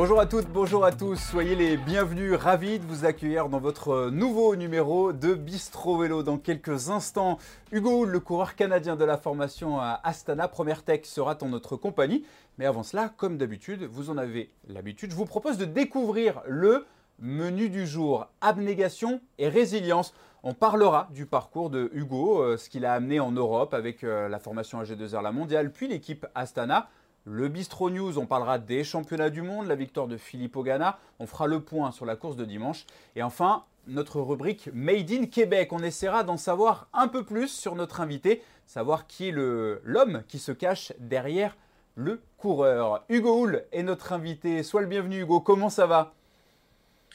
[0.00, 4.08] Bonjour à toutes, bonjour à tous, soyez les bienvenus, ravis de vous accueillir dans votre
[4.08, 6.22] nouveau numéro de Bistro Vélo.
[6.22, 7.36] Dans quelques instants,
[7.70, 12.24] Hugo, le coureur canadien de la formation Astana, Première Tech, sera en notre compagnie.
[12.56, 16.86] Mais avant cela, comme d'habitude, vous en avez l'habitude, je vous propose de découvrir le
[17.18, 20.14] menu du jour, abnégation et résilience.
[20.42, 24.30] On parlera du parcours de Hugo, euh, ce qu'il a amené en Europe avec euh,
[24.30, 26.88] la formation AG2R La Mondiale, puis l'équipe Astana.
[27.24, 30.98] Le Bistro News, on parlera des championnats du monde, la victoire de Philippe Ogana.
[31.18, 32.86] On fera le point sur la course de dimanche.
[33.14, 35.72] Et enfin, notre rubrique Made in Québec.
[35.72, 40.38] On essaiera d'en savoir un peu plus sur notre invité, savoir qui est l'homme qui
[40.38, 41.56] se cache derrière
[41.94, 43.04] le coureur.
[43.10, 44.62] Hugo Hull est notre invité.
[44.62, 45.40] Sois le bienvenu, Hugo.
[45.40, 46.14] Comment ça va?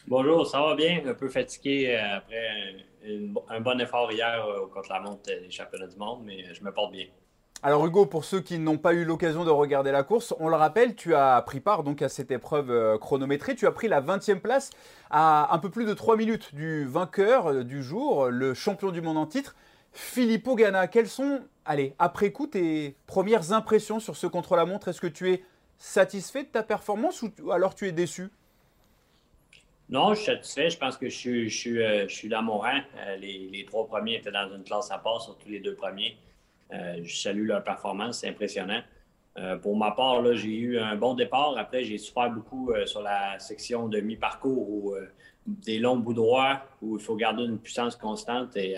[0.08, 1.02] Bonjour, ça va bien.
[1.08, 2.86] Un peu fatigué euh, après
[3.50, 6.72] un, bon effort hier euh, contre la montre des championnats du monde, mais je me
[6.72, 7.08] porte bien.
[7.66, 10.56] Alors Hugo, pour ceux qui n'ont pas eu l'occasion de regarder la course, on le
[10.56, 13.56] rappelle, tu as pris part donc à cette épreuve euh, chronométrée.
[13.56, 14.70] Tu as pris la 20e place
[15.10, 19.02] à un peu plus de 3 minutes du vainqueur euh, du jour, le champion du
[19.02, 19.56] monde en titre,
[19.94, 20.86] Filippo Ganna.
[20.86, 24.90] Quelles sont, allez, après coup, tes premières impressions sur ce contre-la-montre?
[24.90, 25.44] Est-ce que tu es
[25.80, 28.30] satisfait de ta performance ou alors tu es déçu?
[29.90, 30.70] Non, je suis satisfait.
[30.70, 32.82] Je pense que je suis, je suis, euh, dans mon rang.
[33.20, 36.16] les, les, trois premiers étaient dans une classe à part, surtout les deux premiers.
[36.74, 38.82] Euh, je salue leur performance, c'est impressionnant.
[39.38, 41.58] Euh, pour ma part, j'ai eu un bon départ.
[41.58, 44.96] Après, j'ai souffert beaucoup euh, sur la section de mi-parcours ou
[45.46, 48.78] des longs bouts droits où il faut garder une puissance constante et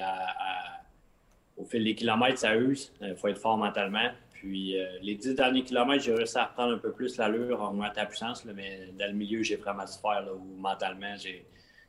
[1.55, 2.91] au fil des kilomètres, ça use.
[3.01, 4.09] Il faut être fort mentalement.
[4.31, 8.01] Puis les dix derniers kilomètres, j'ai réussi à reprendre un peu plus l'allure en augmentant
[8.01, 11.15] la puissance, mais dans le milieu, j'ai vraiment souffert où mentalement,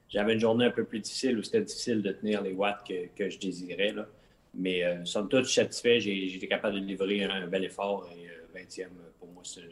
[0.09, 3.29] j'avais une journée un peu plus difficile où c'était difficile de tenir les watts que,
[3.29, 3.93] je désirais.
[3.93, 4.07] Là.
[4.59, 6.01] Mais euh, somme toute, satisfait.
[6.01, 8.87] J'ai été capable de livrer un bel effort et 20e, euh,
[9.19, 9.63] pour moi, c'est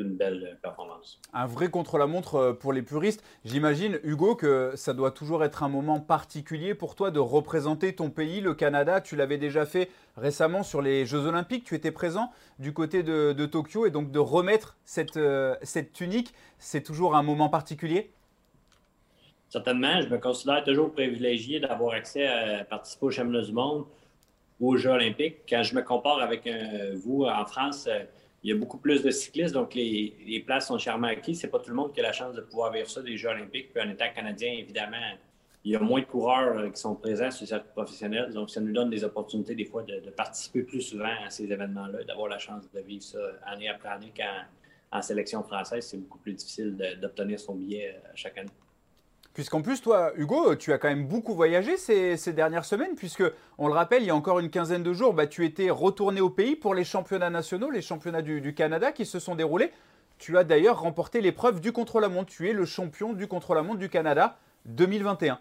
[0.00, 1.20] une belle performance.
[1.32, 3.22] Un vrai contre-la-montre euh, pour les puristes.
[3.44, 8.10] J'imagine, Hugo, que ça doit toujours être un moment particulier pour toi de représenter ton
[8.10, 9.00] pays, le Canada.
[9.00, 11.64] Tu l'avais déjà fait récemment sur les Jeux Olympiques.
[11.64, 15.18] Tu étais présent du côté de, Tokyo et donc de remettre cette,
[15.62, 18.12] cette tunique, c'est toujours un moment particulier?
[19.48, 23.86] Certainement, je me considère toujours privilégié d'avoir accès à participer aux championnats du monde
[24.60, 25.38] ou aux Jeux olympiques.
[25.48, 28.00] Quand je me compare avec euh, vous en France, euh,
[28.42, 31.40] il y a beaucoup plus de cyclistes, donc les, places sont chèrement acquises.
[31.40, 33.28] C'est pas tout le monde qui a la chance de pouvoir vivre ça des Jeux
[33.28, 33.72] olympiques.
[33.72, 34.96] Puis en étant canadien, évidemment,
[35.64, 38.32] il y a moins de coureurs euh, qui sont présents sur cette professionnelle.
[38.32, 42.04] Donc, ça nous donne des opportunités, des fois, de, participer plus souvent à ces événements-là,
[42.04, 44.12] d'avoir la chance de vivre ça année après année.
[44.16, 44.44] Quand
[44.90, 48.48] en sélection française, c'est beaucoup plus difficile d'obtenir son billet chaque année.
[49.38, 53.22] Puisqu'en plus, toi, Hugo, tu as quand même beaucoup voyagé ces, dernières semaines, puisque,
[53.56, 56.20] on le rappelle, il y a encore une quinzaine de jours, bah, tu étais retourné
[56.20, 59.70] au pays pour les championnats nationaux, les championnats du, Canada qui se sont déroulés.
[60.18, 62.28] Tu as d'ailleurs remporté l'épreuve du contre-la-montre.
[62.28, 65.38] Tu es le champion du contre-la-montre du Canada 2021.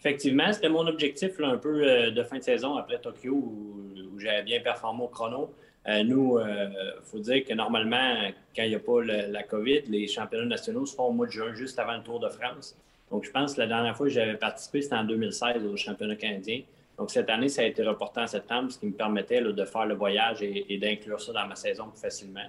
[0.00, 4.18] Effectivement, c'était mon objectif un peu euh, de fin de saison après Tokyo où, où
[4.18, 5.54] j'avais bien performé au chrono.
[5.86, 9.82] Euh, nous, il euh, faut dire que normalement, quand il n'y a pas la COVID,
[9.88, 12.76] les championnats nationaux se font au mois de juin, juste avant le Tour de France.
[13.10, 16.16] Donc, je pense que la dernière fois que j'avais participé, c'était en 2016 au championnat
[16.16, 16.62] canadien.
[16.96, 19.84] Donc, cette année, ça a été reporté en septembre, ce qui me permettait de faire
[19.84, 22.46] le voyage et, d'inclure ça dans ma saison plus facilement.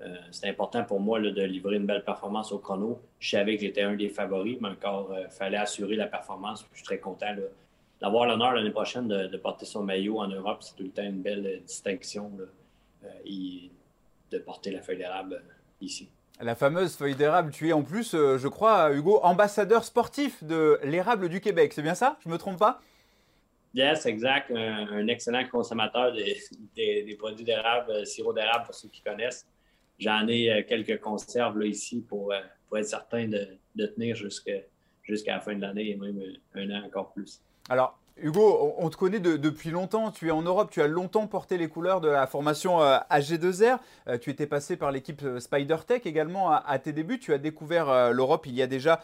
[0.00, 2.98] Euh, c'était important pour moi de livrer une belle performance au chrono.
[3.18, 6.64] Je savais que j'étais un des favoris, mais encore, il fallait assurer la performance.
[6.72, 7.34] Je suis très content
[8.00, 10.58] d'avoir l'honneur l'année prochaine de, porter son maillot en Europe.
[10.62, 12.30] C'est tout le temps une belle distinction
[13.24, 16.08] et euh, de porter la feuille d'érable euh, ici.
[16.40, 20.78] La fameuse feuille d'érable, tu es en plus, euh, je crois, Hugo, ambassadeur sportif de
[20.84, 22.16] l'érable du Québec, c'est bien ça?
[22.22, 22.80] Je ne me trompe pas?
[23.74, 24.50] Yes, exact.
[24.50, 29.46] Un, excellent consommateur des, produits d'érable, sirop d'érable pour ceux qui connaissent.
[29.98, 32.32] J'en ai quelques conserves là, ici pour,
[32.66, 33.46] pour être certain de,
[33.76, 36.20] de tenir jusqu'à la fin de l'année et même
[36.54, 37.40] un an encore plus.
[37.68, 40.10] Alors, Hugo, on te connaît depuis longtemps.
[40.10, 43.78] Tu es en Europe, tu as longtemps porté les couleurs de la formation euh, AG2R.
[44.08, 47.18] Euh, tu étais passé par l'équipe euh, SpiderTech également à, tes débuts.
[47.18, 49.00] Tu as découvert l'Europe il y a déjà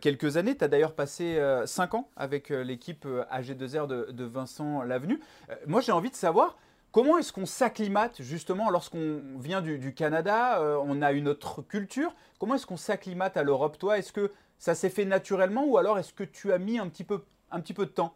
[0.00, 0.56] quelques années.
[0.56, 5.20] Tu as d'ailleurs passé 5 ans avec l'équipe AG2R de, Vincent Lavenu.
[5.66, 6.56] moi, j'ai envie de savoir.
[6.92, 12.14] Comment est-ce qu'on s'acclimate justement lorsqu'on vient du, Canada On a une autre culture?
[12.38, 15.98] Comment est-ce qu'on s'acclimate à l'Europe Toi, est-ce que ça s'est fait naturellement ou alors
[15.98, 17.22] est-ce que tu as mis un petit peu
[17.52, 18.14] un petit peu de temps?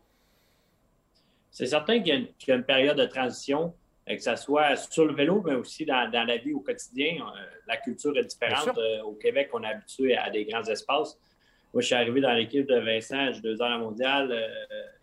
[1.57, 3.73] C'est certain qu'il y, a une période de transition,
[4.11, 7.15] euh, que ce soit sur le vélo, mais aussi dans, la vie au quotidien.
[7.15, 8.77] Euh, la culture est différente.
[8.77, 11.19] Euh, au Québec, on est habitué à des grands espaces.
[11.73, 14.39] Moi, je suis arrivé dans l'équipe de Vincent, j'ai deux ans à la mondiale.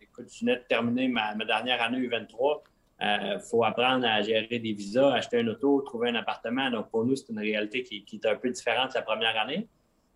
[0.00, 2.62] écoute, je venais de terminer ma, dernière année U23.
[3.00, 6.70] Il faut apprendre à gérer des visas, acheter un auto, trouver un appartement.
[6.70, 9.66] Donc, pour nous, c'est une réalité qui, qui, est un peu différente la première année.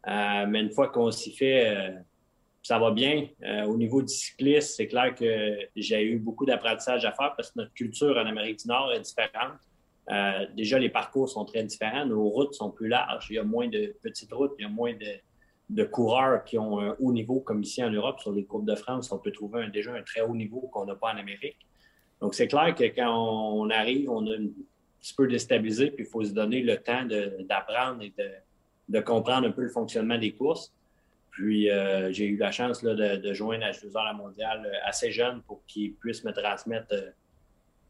[0.07, 1.95] mais une fois qu'on s'y fait,
[2.63, 3.27] ça va bien.
[3.45, 7.51] Euh, au niveau du cyclisme, c'est clair que j'ai eu beaucoup d'apprentissage à faire parce
[7.51, 9.59] que notre culture en Amérique du Nord est différente.
[10.11, 12.07] Euh, déjà, les parcours sont très différents.
[12.07, 13.27] Nos routes sont plus larges.
[13.31, 16.81] Il y a moins de petites routes, il y a moins de, coureurs qui ont
[16.81, 18.21] un haut niveau comme ici en Europe.
[18.21, 20.95] Sur les Coupes de France, on peut trouver déjà un très haut niveau qu'on n'a
[20.95, 21.59] pas en Amérique.
[22.21, 24.49] Donc, c'est clair que quand on arrive, on a un
[25.01, 28.31] petit peu déstabilisé, puis il faut se donner le temps d'apprendre et de,
[28.89, 30.73] de comprendre un peu le fonctionnement des courses.
[31.39, 35.65] Puis euh, j'ai eu la chance de, joindre H2R la mondiale euh, assez jeune pour
[35.67, 37.11] qu'il puisse me transmettre euh,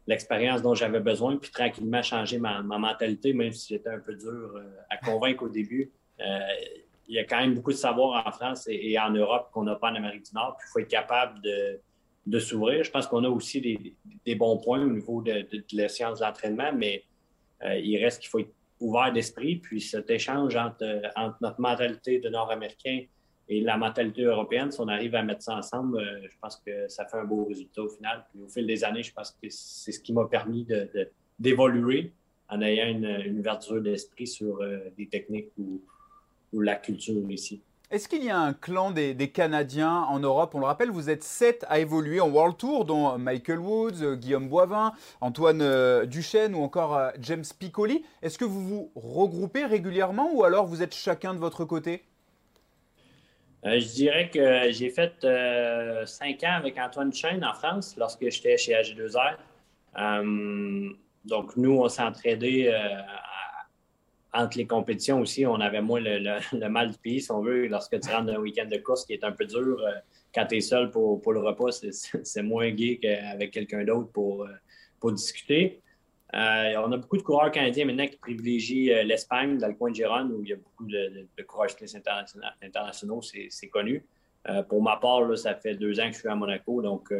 [0.05, 4.61] l'expérience dont j'avais besoin, puis tranquillement changer ma, mentalité, même si c'était un peu dur
[4.91, 5.91] à convaincre au début.
[6.19, 9.75] il y a quand même beaucoup de savoir en France et, en Europe qu'on n'a
[9.75, 10.55] pas en Amérique du Nord.
[10.59, 12.83] Puis il faut être capable de, s'ouvrir.
[12.83, 16.71] Je pense qu'on a aussi des, bons points au niveau de, la science de l'entraînement,
[16.71, 17.03] mais
[17.63, 19.55] il reste qu'il faut être ouvert d'esprit.
[19.55, 23.05] Puis cet échange entre, entre notre mentalité de Nord-Américain
[23.51, 26.87] et la mentalité européenne, si on arrive à mettre ça ensemble, euh, je pense que
[26.87, 28.23] ça fait un beau résultat au final.
[28.29, 30.67] Puis au fil des années, je pense que c'est ce qui m'a permis
[31.39, 32.13] d'évoluer
[32.47, 35.81] en ayant une, ouverture d'esprit sur euh, des techniques ou,
[36.53, 37.61] la culture ici.
[37.91, 40.53] Est-ce qu'il y a un clan des, Canadiens en Europe?
[40.55, 44.49] On le rappelle, vous êtes sept à évoluer en World Tour, dont Michael Woods, Guillaume
[44.49, 48.03] Boivin, Antoine euh, Duchesne ou encore James Piccoli.
[48.23, 52.03] Est-ce que vous vous regroupez régulièrement ou alors vous êtes chacun de votre côté?
[53.65, 58.29] Euh, je dirais que j'ai fait euh, cinq ans avec Antoine Chaine en France lorsque
[58.29, 59.35] j'étais chez AG2R.
[59.97, 60.89] Euh,
[61.25, 62.73] donc, nous, on s'entraidait
[64.33, 65.45] entre les compétitions aussi.
[65.45, 68.39] On avait moins le, mal du pays, si on veut, lorsque tu rentres dans un
[68.39, 69.83] week-end de course qui est un peu dur.
[70.33, 71.71] quand tu es seul pour, le repas,
[72.23, 75.81] c'est moins gai qu'avec quelqu'un d'autre pour discuter.
[76.35, 79.89] Euh, on a beaucoup de coureurs canadiens maintenant qui privilégient euh, l'Espagne, dans le coin
[79.89, 81.69] de Gérone, où il y a beaucoup de, coureurs
[82.61, 84.05] internationaux, c'est connu.
[84.47, 87.11] Euh, pour ma part, ça fait deux ans que je suis à Monaco, donc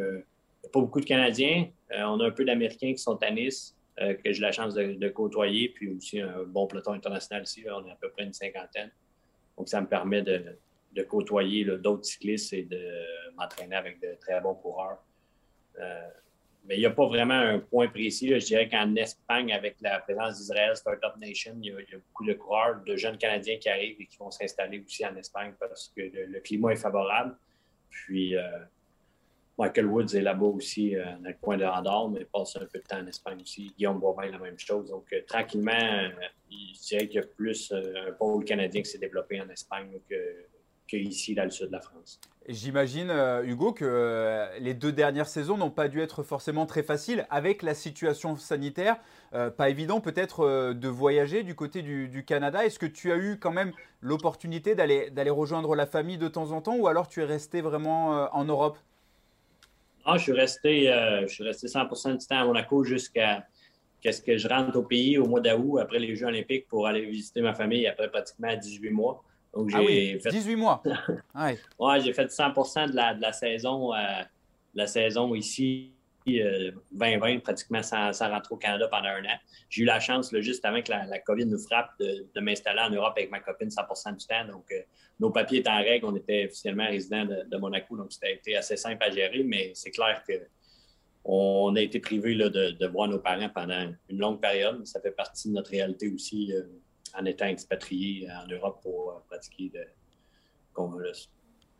[0.72, 1.68] pas beaucoup de Canadiens.
[1.90, 5.70] on a un peu d'Américains qui sont à Nice, que j'ai la chance de, côtoyer,
[5.70, 7.64] puis aussi un bon peloton international ici.
[7.68, 8.90] on est à peu près une cinquantaine.
[9.58, 10.56] Donc, ça me permet de,
[11.08, 12.80] côtoyer d'autres cyclistes et de
[13.36, 15.02] m'entraîner avec de très bons coureurs
[16.66, 18.28] mais il n'y a pas vraiment un point précis.
[18.28, 22.34] Je dirais qu'en Espagne, avec la présence d'Israël, Startup Nation, il y, a, beaucoup de
[22.34, 26.02] coureurs, de jeunes Canadiens qui arrivent et qui vont s'installer aussi en Espagne parce que
[26.02, 27.36] le, climat est favorable.
[27.90, 28.42] Puis euh,
[29.58, 32.78] Michael Woods est là-bas aussi euh, dans le coin de Andorre, mais passe un peu
[32.78, 33.72] de temps en Espagne aussi.
[33.76, 34.90] Guillaume Bobin, la même chose.
[34.90, 35.72] Donc, euh, tranquillement,
[36.50, 40.46] je dirais qu'il y a plus un pôle canadien qui s'est développé en Espagne que
[40.98, 42.20] qu'ici, dans le sud de la France.
[42.48, 46.82] J'imagine, euh, Hugo, que euh, les deux dernières saisons n'ont pas dû être forcément très
[46.82, 48.96] faciles avec la situation sanitaire.
[49.34, 52.64] Euh, pas évident peut-être de voyager du côté du, Canada.
[52.64, 56.60] Est-ce que tu as eu quand même l'opportunité d'aller rejoindre la famille de temps en
[56.60, 58.78] temps ou alors tu es resté vraiment en Europe?
[60.06, 60.86] Non, je suis resté,
[61.22, 61.84] je suis resté 100
[62.16, 63.46] du temps à Monaco jusqu'à
[64.02, 67.04] ce que je rentre au pays au mois d'août après les Jeux olympiques pour aller
[67.04, 69.22] visiter ma famille après pratiquement 18 mois.
[69.54, 70.30] Donc, ah j'ai fait...
[70.30, 70.82] 18 mois.
[71.78, 72.50] ouais, j'ai fait 100
[72.88, 74.22] de la, de la saison, euh,
[74.74, 75.92] la saison ici,
[76.26, 79.38] 2020, euh, pratiquement sans, rentrer au Canada pendant un an.
[79.68, 83.14] J'ai eu la chance, juste avant que la, COVID nous frappe, de, m'installer en Europe
[83.16, 84.46] avec ma copine 100% du temps.
[84.46, 84.82] Donc, euh,
[85.18, 86.06] nos papiers étaient en règle.
[86.06, 90.22] On était officiellement résident de, Monaco, donc c'était assez simple à gérer, mais c'est clair
[90.26, 90.34] que
[91.22, 94.86] on a été privé de, de, voir nos parents pendant une longue période.
[94.86, 96.50] Ça fait partie de notre réalité aussi
[97.18, 99.72] en étant expatrié en Europe pour euh, pratiquer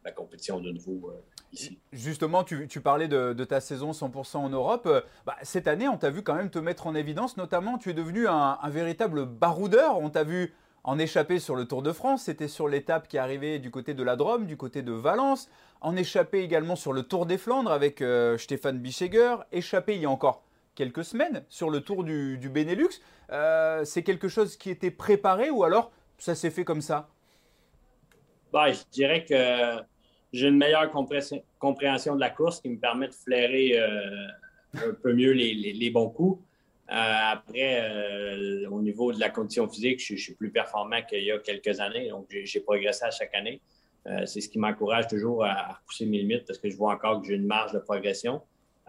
[0.04, 1.20] la compétition de nouveau euh,
[1.52, 1.78] ici.
[1.92, 4.86] Justement, tu, parlais de, ta saison 100% en Europe.
[4.86, 7.90] Euh, bah, cette année, on t'a vu quand même te mettre en évidence, notamment tu
[7.90, 9.98] es devenu un, véritable baroudeur.
[9.98, 13.58] On t'a vu en échapper sur le Tour de France, c'était sur l'étape qui arrivait
[13.58, 15.50] du côté de la Drôme, du côté de Valence,
[15.82, 18.02] en échapper également sur le Tour des Flandres avec
[18.38, 20.42] Stéphane Bischegger, échappé il y a encore
[20.80, 23.02] quelques semaines sur le Tour du Benelux.
[23.30, 27.10] Euh, c'est quelque chose qui était préparé ou alors ça s'est fait comme ça?
[28.50, 29.84] Ben, je dirais que
[30.32, 34.26] j'ai une meilleure compréhension de la course qui me permet de flairer euh,
[34.72, 36.42] un peu mieux les, bons coups.
[36.90, 41.38] Euh, après, au niveau de la condition physique, je, suis plus performant qu'il y a
[41.40, 43.60] quelques années, donc j'ai progressé à chaque année.
[44.24, 47.26] c'est ce qui m'encourage toujours à, repousser mes limites parce que je vois encore que
[47.26, 48.40] j'ai une marge de progression.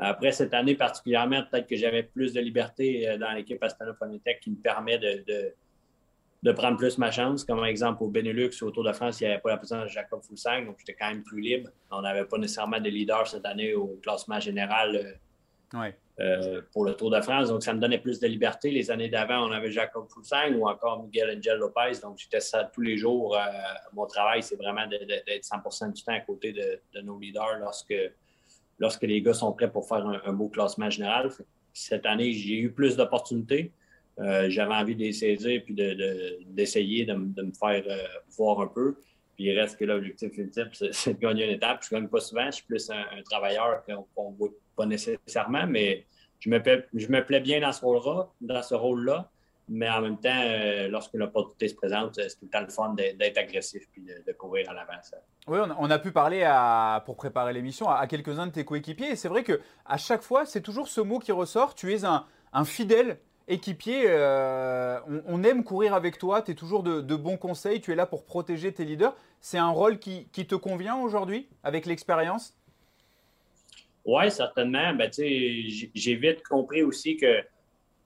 [0.03, 3.96] Après cette année particulièrement, peut-être que j'avais plus de liberté euh, dans l'équipe Astana
[4.41, 5.24] qui me permet de,
[6.43, 7.46] de, prendre plus ma chance.
[7.46, 9.89] Comme exemple au Benelux, au Tour de France, il n'y avait pas la présence de
[9.89, 11.70] Jacob Foulsang, donc j'étais quand même plus libre.
[11.91, 15.12] On n'avait pas nécessairement de leader cette année au classement général euh,
[16.20, 17.48] euh, pour le Tour de France.
[17.50, 18.70] Donc, ça me donnait plus de liberté.
[18.70, 22.00] Les années d'avant, on avait Jacob Foussang ou encore Miguel Angel Lopez.
[22.03, 23.36] Donc, j'étais ça tous les jours.
[23.36, 23.39] Euh,
[23.93, 27.93] mon travail, c'est vraiment d'être 100% du temps à côté de, nos leaders lorsque,
[28.81, 31.29] lorsque les gars sont prêts pour faire un, beau classement général.
[31.71, 33.71] Cette année, j'ai eu plus d'opportunités.
[34.19, 37.83] Euh, j'avais envie de les saisir puis d'essayer de, me faire
[38.35, 38.95] voir un peu.
[39.35, 41.85] Puis il reste que l'objectif ultime, c'est de gagner une étape.
[41.88, 42.47] Je ne gagne pas souvent.
[42.47, 46.05] Je suis plus un, travailleur qu'on ne voit pas nécessairement, mais
[46.39, 49.29] je me, plais, bien dans ce rôle-là.
[49.73, 52.93] Mais en même temps, euh, lorsque l'opportunité se présente, c'est tout le temps le fun
[52.93, 54.99] d'être agressif puis de, courir à l'avant.
[55.47, 59.11] Oui, on a, pu parler à, pour préparer l'émission à, quelques-uns de tes coéquipiers.
[59.11, 61.73] Et c'est vrai qu'à chaque fois, c'est toujours ce mot qui ressort.
[61.73, 64.03] Tu es un, fidèle équipier.
[64.07, 66.41] Euh, on, aime courir avec toi.
[66.41, 67.79] Tu es toujours de, bons conseils.
[67.79, 69.15] Tu es là pour protéger tes leaders.
[69.39, 72.57] C'est un rôle qui te convient aujourd'hui avec l'expérience?
[74.03, 74.93] Oui, certainement.
[74.93, 77.17] Ben, j'ai vite compris aussi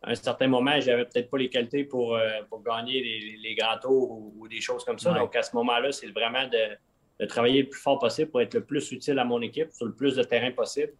[0.06, 3.78] qu'à un certain moment, j'avais peut-être pas les qualités pour, euh, pour gagner les, grands
[3.82, 5.14] tours ou, des choses comme ça.
[5.14, 8.64] Donc, à ce moment-là, c'est vraiment de, travailler le plus fort possible pour être le
[8.64, 10.94] plus utile à mon équipe sur le plus de terrain possible.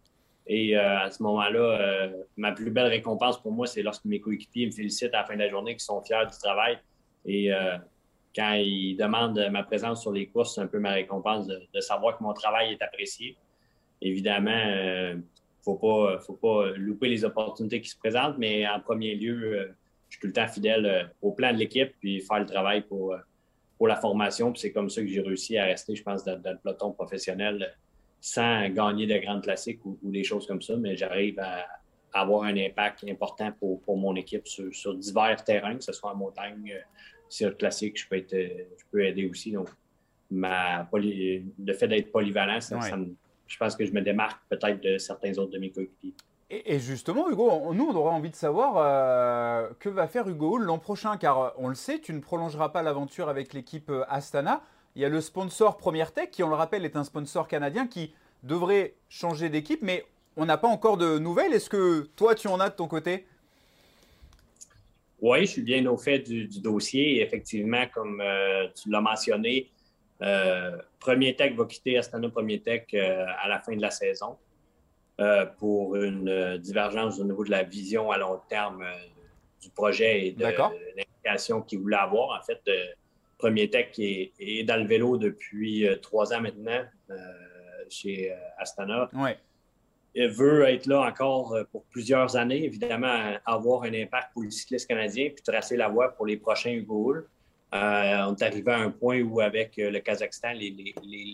[0.46, 4.20] Et euh, à ce moment-là, euh, ma plus belle récompense pour moi, c'est lorsque mes
[4.20, 6.78] coéquipiers me félicitent à la fin de la journée, qu'ils sont fiers du travail.
[7.24, 7.50] Et
[8.34, 12.16] quand ils demandent ma présence sur les courses, c'est un peu ma récompense de savoir
[12.16, 13.36] que mon travail est apprécié
[14.00, 15.16] évidemment,
[15.66, 19.66] faut pas, faut pas louper les opportunités qui se présentent, mais en premier lieu, euh,
[20.08, 22.82] je suis tout le temps fidèle euh, au plan de l'équipe puis faire le travail
[22.82, 23.16] pour,
[23.76, 24.54] pour la formation.
[24.54, 27.76] c'est comme ça que j'ai réussi à rester, je pense, dans, le peloton professionnel
[28.20, 31.66] sans gagner de grandes classiques ou, des choses comme ça, mais j'arrive à,
[32.12, 36.72] avoir un impact important pour, mon équipe sur, divers terrains, que ce soit en montagne,
[37.28, 39.52] sur classique, je peux, être, je peux aider aussi.
[39.52, 39.68] Donc,
[40.30, 43.14] ma, le fait d'être polyvalent, ça, ça me
[43.46, 46.14] je pense que je me démarque peut-être de certains autres de mes coéquipiers.
[46.48, 50.78] Et, justement, Hugo, nous, on aurait envie de savoir euh, que va faire Hugo l'an
[50.78, 54.62] prochain, car euh, on le sait, tu ne prolongeras pas l'aventure avec l'équipe euh, Astana.
[54.94, 57.88] Il y a le sponsor Première Tech, qui, on le rappelle, est un sponsor canadien
[57.88, 60.04] qui devrait changer d'équipe, mais
[60.36, 61.52] on n'a pas encore de nouvelles.
[61.52, 63.26] Est-ce que toi, tu en as de ton côté?
[65.20, 67.22] Oui, je suis bien au fait du, dossier.
[67.22, 68.22] Effectivement, comme
[68.74, 69.70] tu l'as mentionné,
[70.22, 74.36] euh, Premier Tech va quitter Astana Premier Tech euh, à la fin de la saison
[75.20, 78.84] euh, pour une divergence au niveau de la vision à long terme
[79.60, 82.38] du projet et de l'implication qu'il voulait avoir.
[82.38, 82.62] En fait,
[83.38, 86.82] Premier Tech est, est, dans le vélo depuis trois ans maintenant
[87.90, 89.08] chez Astana.
[90.18, 94.88] Il veut être là encore pour plusieurs années, évidemment, avoir un impact pour le cycliste
[94.88, 97.26] canadien, puis tracer la voie pour les prochains Hugo
[97.74, 100.52] euh, on est arrivé à un point où, avec euh, le Kazakhstan,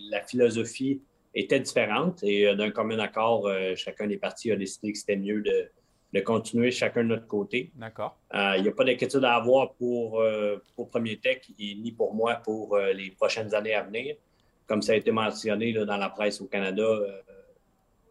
[0.09, 1.01] la philosophie
[1.35, 5.41] était différente et euh, d'un commun accord, chacun des partis a décidé que c'était mieux
[5.41, 5.69] de,
[6.21, 7.71] continuer chacun de notre côté.
[7.75, 8.19] D'accord.
[8.33, 10.23] Il n'y a pas d'inquiétude à avoir pour,
[10.75, 14.15] pour Premier Tech et ni pour moi pour les prochaines années à venir.
[14.67, 16.85] Comme ça a été mentionné dans la presse au Canada,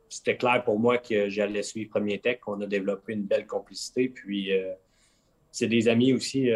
[0.08, 2.40] c'était clair pour moi que j'allais suivre Premier Tech.
[2.48, 4.08] On a développé une belle complicité.
[4.08, 4.50] Puis,
[5.52, 6.50] c'est des amis aussi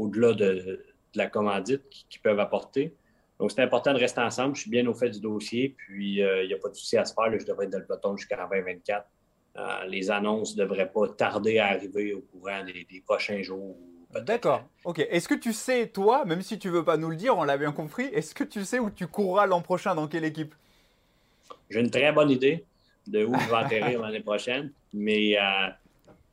[0.00, 2.94] au-delà de, la commandite qui, peuvent apporter.
[3.40, 4.54] Donc, c'est important de rester ensemble.
[4.54, 6.96] Je suis bien au fait du dossier, puis il euh, n'y a pas de souci
[6.96, 7.36] à se faire.
[7.36, 9.06] je devrais être dans le peloton jusqu'à 2024.
[9.56, 13.76] Euh, les annonces ne devraient pas tarder à arriver au courant des, prochains jours.
[14.14, 14.62] D'accord.
[14.84, 15.00] OK.
[15.00, 17.42] Est-ce que tu sais, toi, même si tu ne veux pas nous le dire, on
[17.42, 20.54] l'a bien compris, est-ce que tu sais où tu courras l'an prochain, dans quelle équipe?
[21.70, 22.64] J'ai une très bonne idée
[23.06, 25.68] de où je vais atterrir l'année prochaine, mais euh,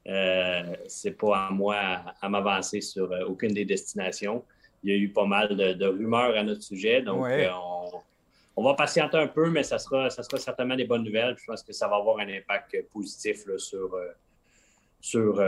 [0.08, 1.76] euh, c'est pas à moi
[2.22, 4.44] à, m'avancer sur euh, aucune des destinations.
[4.84, 7.50] Il y a eu pas mal de, rumeurs à notre sujet, donc euh,
[8.56, 11.36] on, va patienter un peu, mais ça sera, ça sera certainement des bonnes nouvelles.
[11.38, 13.98] Je pense que ça va avoir un impact positif sur,
[15.02, 15.44] sur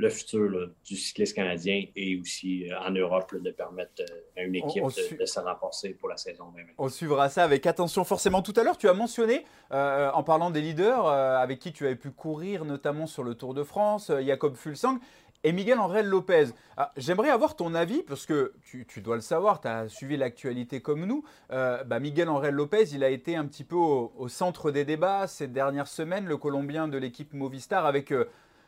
[0.00, 4.54] le futur du cycliste canadien et aussi euh, en Europe de permettre euh, à une
[4.54, 6.72] équipe de, se renforcer pour la saison 2020.
[6.78, 8.42] On suivra ça avec attention forcément.
[8.42, 11.96] Tout à l'heure, tu as mentionné, euh, en parlant des leaders avec qui tu avais
[11.96, 14.98] pu courir, notamment sur le Tour de France, Jacob Fulsang
[15.44, 16.48] et Miguel André Lopez.
[16.76, 20.80] Ah, j'aimerais avoir ton avis, parce que tu, dois le savoir, tu as suivi l'actualité
[20.80, 21.24] comme nous.
[21.50, 25.26] Bah, Miguel André Lopez, il a été un petit peu au, au, centre des débats
[25.26, 28.12] ces dernières semaines, le Colombien de l'équipe Movistar, avec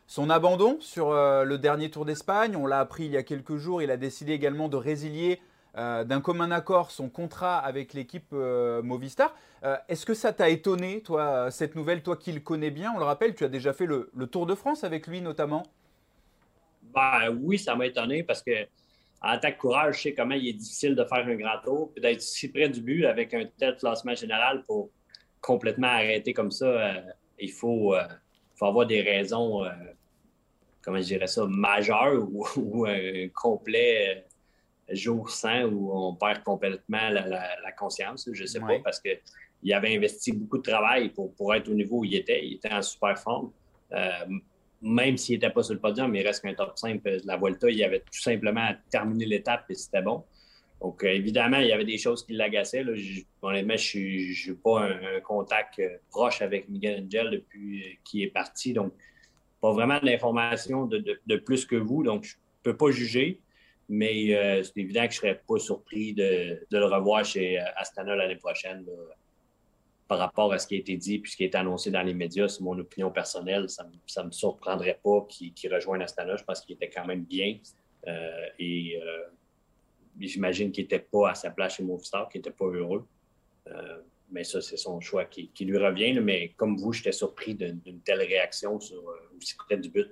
[0.07, 3.55] son abandon sur euh, le dernier Tour d'Espagne, on l'a appris il y a quelques
[3.55, 5.39] jours, il a décidé également de résilier
[5.75, 9.35] euh, d'un commun accord son contrat avec l'équipe euh, Movistar.
[9.87, 12.91] Est-ce que ça t'a étonné, toi, cette nouvelle, toi qui le connais bien?
[12.93, 15.63] On le rappelle, tu as déjà fait le, Tour de France avec lui notamment
[16.93, 18.51] bah, Oui, ça m'a étonné parce que
[19.21, 22.01] en attaque courage, je sais comment il est difficile de faire un grand tour, puis
[22.01, 24.89] d'être si près du but avec un tel classement général pour
[25.39, 26.93] complètement arrêter comme ça.
[27.39, 27.95] il faut
[28.55, 29.63] faut avoir des raisons,
[30.81, 34.25] comment je dirais ça, majeures ou, un complet
[34.89, 38.29] jour sans où on perd complètement la, conscience.
[38.31, 41.73] Je ne sais pas, parce qu'il avait investi beaucoup de travail pour, pour être au
[41.73, 42.45] niveau où il était.
[42.45, 43.51] Il était en super forme
[44.83, 47.69] même s'il n'était pas sur le podium, il reste qu'un top 5 de la Volta.
[47.69, 50.23] Il avait tout simplement terminé l'étape et c'était bon.
[50.83, 52.83] Donc, euh, évidemment, il y avait des choses qui l'agaçaient.
[53.41, 58.27] Honnêtement, je n'ai pas un, contact euh, proche avec Miguel Angel depuis euh, qu'il est
[58.27, 58.73] parti.
[58.73, 58.91] Donc,
[59.61, 62.03] pas vraiment de l'information de, plus que vous.
[62.03, 63.39] Donc, je ne peux pas juger.
[63.87, 68.37] Mais c'est évident que je ne serais pas surpris de, le revoir chez Astana l'année
[68.37, 68.85] prochaine
[70.07, 72.01] par rapport à ce qui a été dit puis ce qui a été annoncé dans
[72.01, 73.69] les médias, c'est mon opinion personnelle.
[73.69, 76.37] Ça ne me surprendrait pas qu'il rejoigne Astana.
[76.37, 77.57] Je pense qu'il était quand même bien.
[78.59, 78.99] Et
[80.19, 83.05] j'imagine qu'il n'était pas à sa place chez Movistar, qu'il n'était pas heureux.
[83.67, 84.01] Euh,
[84.31, 86.19] mais ça, c'est son choix qui, lui revient.
[86.19, 89.03] Mais comme vous, j'étais surpris d'une telle réaction sur,
[89.37, 90.11] aussi près du but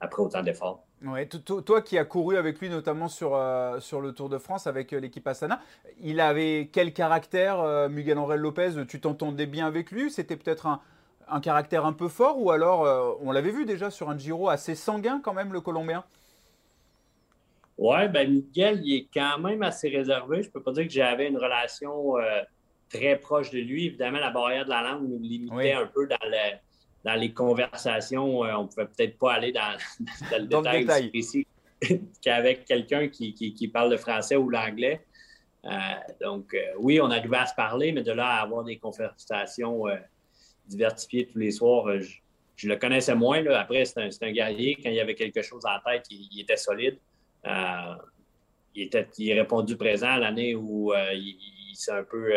[0.00, 0.84] après autant d'efforts.
[1.04, 4.66] Ouais, toi qui as couru avec lui notamment sur, euh, sur le Tour de France
[4.66, 5.60] avec euh, l'équipe Astana,
[6.00, 8.70] il avait quel caractère, euh, Miguel Angel Lopez?
[8.88, 10.10] Tu t'entendais bien avec lui?
[10.10, 10.80] C'était peut-être un,
[11.28, 14.74] un, caractère un peu fort ou alors, on l'avait vu déjà sur un Giro assez
[14.74, 16.04] sanguin quand même, le Colombien?
[17.78, 20.42] Oui, ben Miguel, il est quand même assez réservé.
[20.42, 22.14] Je peux pas dire que j'avais une relation
[22.90, 23.86] très proche de lui.
[23.86, 26.58] Évidemment, la barrière de la langue nous limitait un peu dans le
[27.04, 29.76] dans les conversations, euh, on ne pouvait peut-être pas aller dans,
[30.38, 31.46] le détail, aussi précis
[32.22, 35.00] qu'avec quelqu'un qui, parle le français ou l'anglais.
[35.64, 35.70] Euh,
[36.20, 39.84] donc, euh, oui, on arrivait à se parler, mais de là à avoir des conversations
[40.66, 41.86] diversifiées tous les soirs,
[42.56, 43.44] je, le connaissais moins.
[43.46, 44.76] Après, c'est un, guerrier.
[44.76, 46.98] Quand il y avait quelque chose en tête, il, était solide.
[47.44, 52.32] Il, était, il est répondu présent l'année où il s'est un peu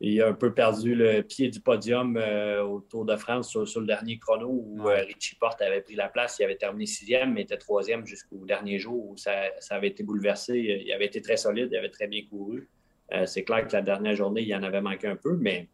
[0.00, 3.80] il a un peu perdu le pied du podium euh, au Tour de France sur,
[3.80, 6.36] le dernier chrono où euh, Richie Porte avait pris la place.
[6.38, 9.32] Il avait terminé sixième, mais était troisième jusqu'au dernier jour où ça,
[9.70, 10.82] avait été bouleversé.
[10.84, 12.68] Il avait été très solide, il avait très bien couru.
[13.12, 15.68] Euh, c'est clair que la dernière journée, il en avait manqué un peu, mais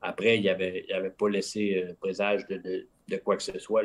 [0.00, 3.82] après, il n'avait avait pas laissé présage de, quoi que ce soit,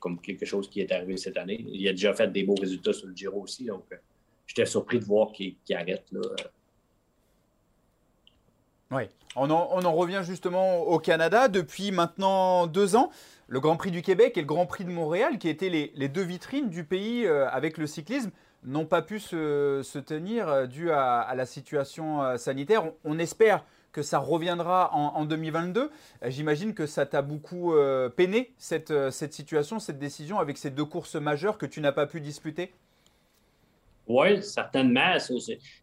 [0.00, 1.64] comme quelque chose qui est arrivé cette année.
[1.68, 3.84] Il a déjà fait des beaux résultats sur le Giro aussi, donc
[4.46, 6.04] j'étais surpris de voir qu'il arrête.
[6.10, 6.20] Là,
[8.90, 9.04] oui,
[9.36, 13.10] on en, revient justement au Canada depuis maintenant deux ans.
[13.46, 16.22] Le Grand Prix du Québec et le Grand Prix de Montréal, qui étaient les, deux
[16.22, 18.30] vitrines du pays euh, avec le cyclisme,
[18.64, 22.84] n'ont pas pu se, tenir euh, dû à, la situation euh, sanitaire.
[23.04, 25.90] On, espère que ça reviendra en, 2022.
[26.26, 27.74] J'imagine que ça t'a beaucoup
[28.16, 32.06] peiné, cette, cette situation, cette décision, avec ces deux courses majeures que tu n'as pas
[32.06, 32.72] pu disputer?
[34.10, 35.14] Oui, certainement.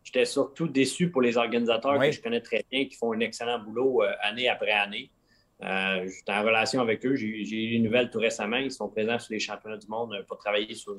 [0.04, 3.60] J'étais surtout déçu pour les organisateurs que je connais très bien, qui font un excellent
[3.60, 5.10] boulot euh, année après année.
[5.64, 7.16] Euh, j'étais en relation avec eux.
[7.16, 8.58] J'ai eu une nouvelle tout récemment.
[8.58, 10.98] Ils sont présents sur les championnats du monde pour travailler sur,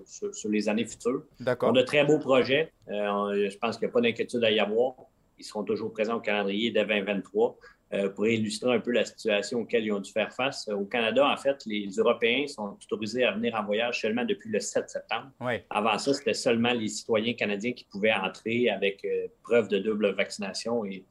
[0.48, 1.22] les années futures.
[1.60, 2.72] On a de très beaux projets.
[2.88, 4.94] Euh, je pense qu'il n'y a pas d'inquiétude à y avoir.
[5.38, 7.58] Ils seront toujours présents au calendrier dès 2023.
[7.94, 10.68] Euh, pour illustrer un peu la situation auquel ils ont dû faire face.
[10.68, 14.60] Au Canada, en fait, les Européens sont autorisés à venir en voyage seulement depuis le
[14.60, 15.30] 7 septembre.
[15.70, 20.10] Avant ça, c'était seulement les citoyens canadiens qui pouvaient entrer avec euh, preuve de double
[20.10, 20.84] vaccination.
[20.84, 21.02] Et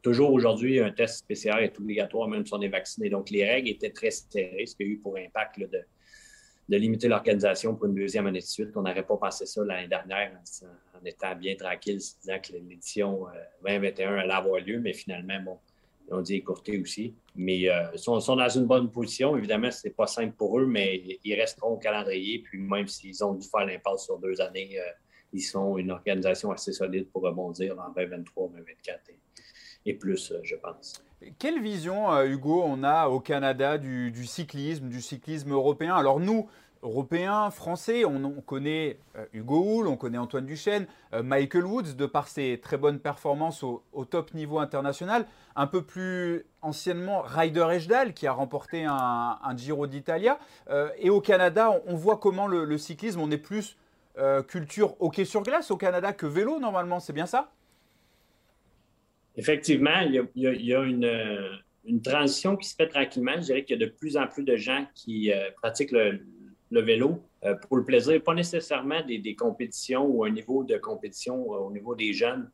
[0.00, 3.10] toujours aujourd'hui, un test PCR est obligatoire, même si on est vacciné.
[3.10, 5.80] Donc, les règles étaient très serrées, ce qui a eu pour impact de,
[6.68, 8.70] de, limiter l'organisation pour une deuxième année de suite.
[8.76, 13.26] On n'aurait pas pensé ça l'année dernière en, étant bien tranquille, se disant que l'édition
[13.64, 15.58] 2021 euh, allait avoir lieu, mais finalement, bon
[16.10, 17.14] on dit écourté aussi.
[17.34, 19.36] Mais euh, ils sont, dans une bonne position.
[19.36, 22.40] Évidemment, ce n'est pas simple pour eux, mais ils resteront au calendrier.
[22.40, 24.90] Puis même s'ils ont dû faire l'impasse sur deux années, euh,
[25.32, 29.00] ils sont une organisation assez solide pour rebondir en 2023, 2024
[29.84, 31.02] et, plus, je pense.
[31.38, 35.94] Quelle vision, Hugo, on a au Canada du, cyclisme, du cyclisme européen?
[35.94, 36.48] Alors nous,
[36.82, 38.98] Européens, Français, on, connaît
[39.32, 44.04] Hugo Hull, on connaît Antoine Duchesne, Michael Woods, de par ses très bonnes performances au,
[44.04, 45.26] top niveau international.
[45.54, 50.38] Un peu plus anciennement Ryder Ejdal qui a remporté un, Giro d'Italia.
[50.70, 53.76] Euh, et au Canada, on, voit comment le, cyclisme, on est plus
[54.18, 57.52] euh, culture hockey sur glace au Canada que vélo normalement, c'est bien ça?
[59.36, 63.34] Effectivement, il y a, une, transition qui se fait tranquillement.
[63.36, 66.20] Je dirais qu'il y a de plus en plus de gens qui euh, pratiquent le,
[66.70, 67.22] vélo
[67.68, 72.14] pour le plaisir, pas nécessairement des, compétitions ou un niveau de compétition au niveau des
[72.14, 72.50] jeunes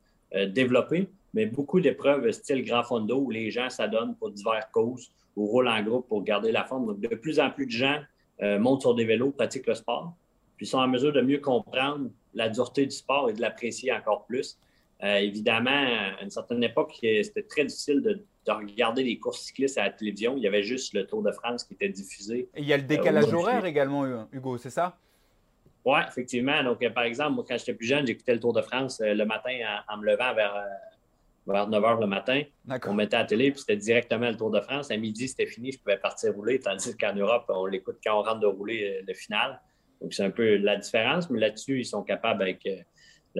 [0.49, 5.47] développés, mais beaucoup d'épreuves style Grand Fondo où les gens s'adonnent pour diverses causes ou
[5.47, 6.87] roulent en groupe pour garder la forme.
[6.87, 8.01] Donc, de plus en plus de gens
[8.43, 10.13] euh, montent sur des vélos, pratiquent le sport,
[10.57, 14.27] puis sont en mesure de mieux comprendre la dureté du sport et de l'apprécier encore
[14.27, 14.59] plus.
[15.05, 19.85] Euh, évidemment, à une certaine époque, c'était très difficile de, regarder les courses cyclistes à
[19.85, 20.35] la télévision.
[20.39, 22.49] Il y avait juste le Tour de France qui était diffusé.
[22.55, 24.97] Et il y a le décalage horaire également, Hugo, c'est ça?
[25.85, 26.65] Oui, effectivement.
[26.65, 29.51] Donc, par exemple, moi, quand j'étais plus jeune, j'écoutais le Tour de France le matin
[29.87, 30.65] en, me levant vers,
[31.47, 32.43] vers 9 h le matin.
[32.87, 34.91] On mettait à la télé, puis c'était directement le Tour de France.
[34.91, 38.23] À midi, c'était fini, je pouvais partir rouler, tandis qu'en Europe, on l'écoute quand on
[38.23, 39.61] rentre de rouler le final.
[40.01, 42.77] Donc, c'est un peu la différence, mais là-dessus, ils sont capables avec euh,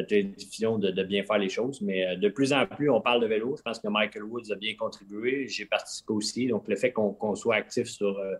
[0.03, 1.81] de, bien faire les choses.
[1.81, 3.57] Mais euh, de plus en plus, on parle de vélo.
[3.57, 5.49] Je pense que Michael Woods a bien contribué.
[5.49, 6.47] J'ai participé aussi.
[6.47, 8.35] Donc, le fait qu'on soit actif sur, euh,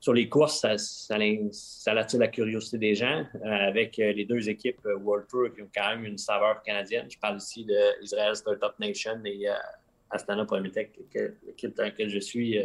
[0.00, 1.16] sur les courses, ça, ça,
[1.92, 3.24] attire la curiosité des gens.
[3.44, 7.06] avec les deux équipes World Tour qui ont quand même une saveur canadienne.
[7.10, 7.66] Je parle ici
[8.00, 9.46] d'Israel Startup Nation et
[10.10, 10.92] Astana Prometech,
[11.46, 12.58] l'équipe dans laquelle je suis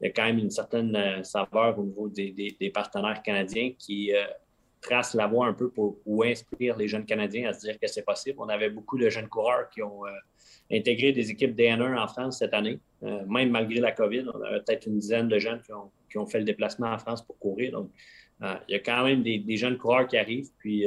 [0.00, 4.12] il y a quand même une certaine euh, saveur au niveau des, partenaires canadiens qui
[4.82, 7.78] euh, tracent la voie un peu pour, ou inspirent les jeunes Canadiens à se dire
[7.78, 8.38] que c'est possible.
[8.40, 10.10] On avait beaucoup de jeunes coureurs qui ont euh,
[10.72, 14.26] intégré des équipes DN1 en France cette année, même malgré la COVID.
[14.34, 15.60] On avait peut-être une dizaine de jeunes
[16.08, 17.72] qui ont, fait le déplacement en France pour courir.
[17.72, 17.90] Donc,
[18.40, 20.50] il y a quand même des, jeunes coureurs qui arrivent.
[20.58, 20.86] Puis,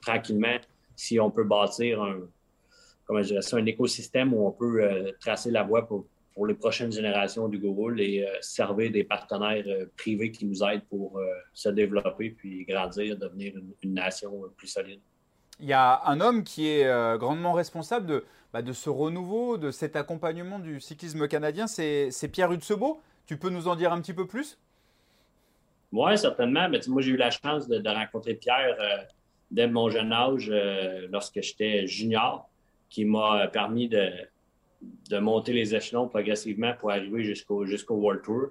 [0.00, 0.58] tranquillement,
[0.94, 2.00] si on peut bâtir
[3.10, 6.06] je un écosystème où on peut tracer la voie pour
[6.38, 10.62] pour les prochaines générations du Google et euh, servir des partenaires euh, privés qui nous
[10.62, 15.00] aident pour euh, se développer puis grandir, devenir une, nation plus solide.
[15.58, 16.86] Il y a un homme qui est
[17.18, 22.52] grandement responsable de, bah, de ce renouveau, de cet accompagnement du cyclisme canadien, c'est Pierre
[22.52, 23.02] Hutsebo.
[23.26, 24.56] Tu peux nous en dire un petit peu plus?
[25.90, 26.68] Oui, certainement.
[26.68, 28.76] Mais, moi, j'ai eu la chance de, de rencontrer Pierre
[29.50, 30.52] dès mon jeune âge,
[31.10, 32.48] lorsque j'étais junior,
[32.88, 34.12] qui m'a permis de,
[34.80, 38.50] de monter les échelons progressivement pour arriver jusqu'au jusqu'au World Tour.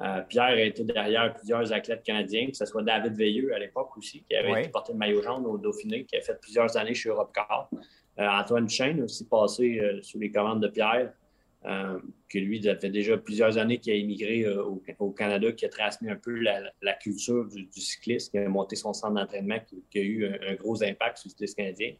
[0.00, 3.96] Euh, Pierre a été derrière plusieurs athlètes canadiens, que ce soit David Veilleux à l'époque
[3.96, 6.94] aussi, qui avait été porté le maillot jaune au Dauphiné, qui a fait plusieurs années
[6.94, 7.70] chez Europcar.
[8.18, 11.12] Euh, Antoine Chain aussi passé euh, sous les commandes de Pierre,
[12.28, 14.46] que lui, ça fait déjà plusieurs années qu'il a immigré
[14.98, 18.92] au, Canada, qui a transmis un peu la, culture du, cyclisme, qui a monté son
[18.92, 19.56] centre d'entraînement,
[19.90, 21.92] qui, a eu un, gros impact sur le cyclisme canadien.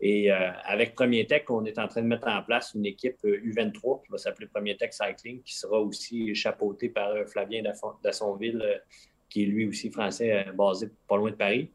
[0.00, 3.22] Et euh, avec Premier Tech, on est en train de mettre en place une équipe
[3.24, 7.62] U23 euh, qui va s'appeler Premier Tech Cycling, qui sera aussi chapeautée par euh, Flavien
[8.02, 8.82] Dassonville,
[9.30, 11.70] qui est lui aussi français, basé pas loin de Paris.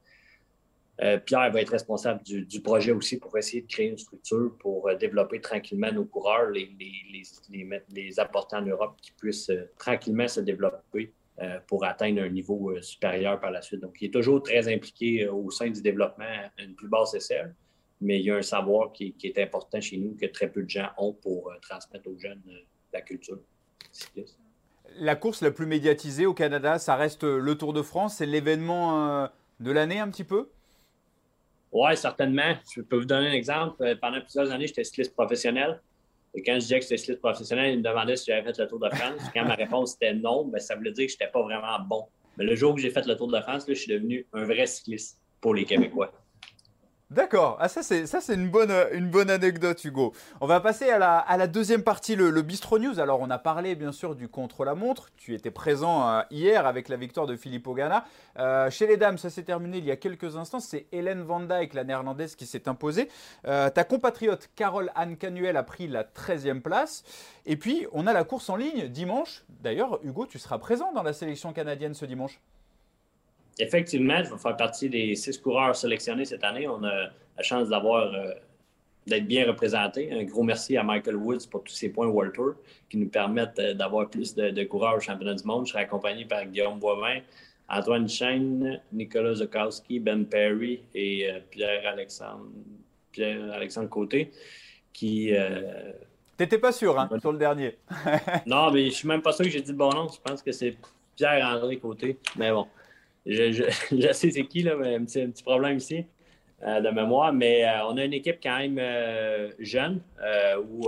[1.25, 5.41] Pierre va être responsable du, projet aussi pour essayer de créer une structure pour développer
[5.41, 6.69] tranquillement nos coureurs, les,
[7.89, 11.11] les, apporter en Europe qui puissent tranquillement se développer
[11.65, 13.79] pour atteindre un niveau supérieur par la suite.
[13.79, 17.55] Donc, il est toujours très impliqué au sein du développement à une plus basse échelle
[18.01, 20.69] mais il y a un savoir qui, est important chez nous que très peu de
[20.69, 22.57] gens ont pour euh, transmettre aux jeunes euh,
[22.91, 23.39] la culture
[24.97, 28.15] La course la plus médiatisée au Canada, ça reste le Tour de France.
[28.15, 29.27] C'est l'événement euh,
[29.59, 30.49] de l'année un petit peu?
[31.71, 32.55] Oui, certainement.
[32.75, 33.97] Je peux vous donner un exemple.
[34.01, 35.79] Pendant plusieurs années, j'étais cycliste professionnel.
[36.33, 38.67] Et quand je disais que j'étais cycliste professionnel, il me demandait si j'avais fait le
[38.67, 39.21] Tour de France.
[39.33, 42.07] Quand ma réponse était non, ben, ça voulait dire que je n'étais pas vraiment bon.
[42.37, 44.65] Mais le jour où j'ai fait le Tour de France, je suis devenu un vrai
[44.65, 46.11] cycliste pour les Québécois.
[47.11, 50.13] D'accord, ah, ça c'est c'est une bonne anecdote Hugo.
[50.39, 53.01] On va passer à la, deuxième partie, le, Bistro News.
[53.01, 55.09] Alors on a parlé bien sûr du contre-la-montre.
[55.17, 58.05] Tu étais présent euh, hier avec la victoire de Filippo Ganna.
[58.39, 60.61] Euh, chez les dames, ça s'est terminé il y a quelques instants.
[60.61, 63.09] C'est Hélène Van Dijk, la néerlandaise, qui s'est imposée.
[63.45, 67.03] Euh, ta compatriote Carole Anne Canuel a pris la 13e place.
[67.45, 69.43] Et puis on a la course en ligne dimanche.
[69.49, 72.39] D'ailleurs, Hugo, tu seras présent dans la sélection canadienne ce dimanche.
[73.61, 76.67] Effectivement, je vais faire partie des six coureurs sélectionnés cette année.
[76.67, 78.31] On a la chance d'avoir euh,
[79.05, 80.11] d'être bien représenté.
[80.11, 82.55] Un gros merci à Michael Woods pour tous ses points World Tour
[82.89, 85.67] qui nous permettent euh, d'avoir plus de, coureurs au championnat du monde.
[85.67, 87.19] Je serai accompagné par Guillaume Boivin,
[87.69, 92.47] Antoine Chaine, Nicolas Zukowski, Ben Perry et euh, Pierre-Alexandre
[93.11, 94.31] Pierre -Alexandre Côté
[94.91, 95.33] qui.
[96.35, 97.77] T'étais pas sûr hein, sur le dernier.
[98.47, 100.07] non, mais je suis même pas sûr que j'ai dit le bon nom.
[100.07, 100.75] Je pense que c'est
[101.15, 102.17] Pierre-André Côté.
[102.35, 102.65] Mais bon
[103.25, 103.51] je,
[103.91, 106.05] je, sais c'est qui, là, mais un petit, un petit problème ici
[106.63, 107.33] euh, de mémoire.
[107.33, 110.01] Mais euh, on a une équipe quand même euh, jeune
[110.69, 110.87] où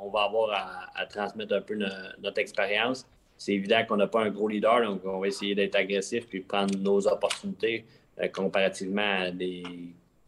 [0.00, 3.06] on va avoir à, transmettre un peu notre expérience.
[3.36, 6.40] C'est évident qu'on n'a pas un gros leader, donc on va essayer d'être agressif puis
[6.40, 7.84] prendre nos opportunités
[8.32, 9.64] comparativement à des,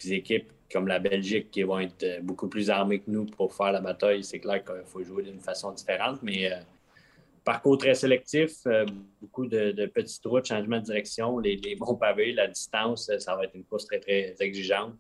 [0.05, 3.81] équipes comme la Belgique qui vont être beaucoup plus armées que nous pour faire la
[3.81, 4.25] bataille.
[4.25, 6.51] C'est clair qu'il faut jouer d'une façon différente, mais
[7.47, 8.85] parcours très sélectif, euh,
[9.21, 13.45] beaucoup de, petites routes, changement de direction, les, bons pavés, la distance, euh, ça va
[13.45, 14.95] être une course très, très exigeante.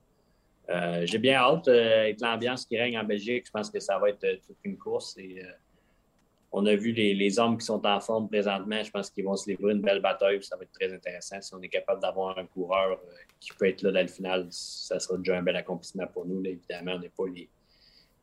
[0.70, 3.46] Euh, j'ai bien hâte avec l'ambiance qui règne en Belgique.
[3.46, 5.16] Je pense que ça va être toute une course.
[5.18, 5.42] Et,
[6.52, 8.82] on a vu les, hommes qui sont en forme présentement.
[8.82, 10.42] Je pense qu'ils vont se livrer une belle bataille.
[10.42, 11.40] Ça va être très intéressant.
[11.40, 12.98] Si on est capable d'avoir un coureur
[13.38, 16.42] qui peut être là dans le final, ça sera déjà un bel accomplissement pour nous.
[16.44, 17.48] évidemment, on n'est pas les,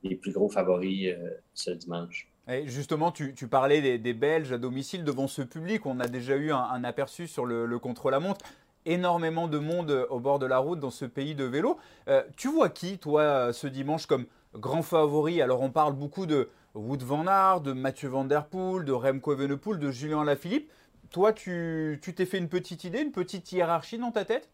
[0.04, 1.14] les, plus gros favoris
[1.54, 2.33] ce dimanche.
[2.50, 5.86] Et justement, tu, parlais des, Belges à domicile devant ce public.
[5.86, 8.46] On a déjà eu un, aperçu sur le, contre-la-montre.
[8.86, 11.78] Énormément de monde au bord de la route dans ce pays de vélo.
[12.10, 14.26] Euh, tu vois qui, toi, ce dimanche, comme
[14.56, 15.42] grand favori?
[15.42, 19.32] Alors, on parle beaucoup de Wood Van Aert, de Mathieu Van Der Poel, de Remco
[19.32, 20.70] Evenepoel, de Julien Lafilippe.
[21.12, 24.50] Toi, tu t'es fait une petite idée, une petite hiérarchie dans ta tête?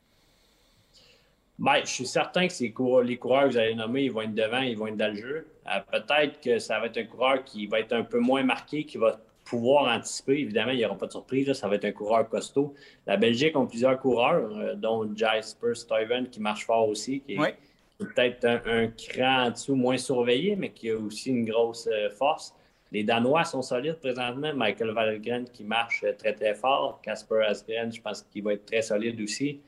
[1.60, 4.62] Ben, je suis certain que les coureurs que vous allez nommer, ils vont être devant,
[4.62, 5.48] ils vont être dans le jeu.
[5.68, 8.86] Euh, peut-être que ça va être un coureur qui va être un peu moins marqué,
[8.86, 10.40] qui va pouvoir anticiper.
[10.40, 11.52] Évidemment, il n'y aura pas de surprise.
[11.52, 12.74] ça va être un coureur costaud.
[13.06, 17.56] La Belgique a plusieurs coureurs, euh, dont Jasper Stuyven, qui marche fort aussi, qui est,
[17.98, 22.56] peut-être un, cran en dessous, moins surveillé, mais qui a aussi une grosse euh, force.
[22.94, 24.54] Les Danois sont solides présentement.
[24.54, 27.02] Michael Valgren qui marche très, très fort.
[27.04, 29.60] Casper Asgren, je pense qu'il va être très solide aussi.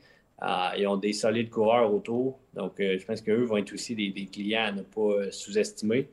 [0.44, 2.40] Ah, ils ont des solides coureurs autour.
[2.52, 6.08] Donc, euh, je pense qu'eux vont être aussi des, clients à ne pas euh, sous-estimer.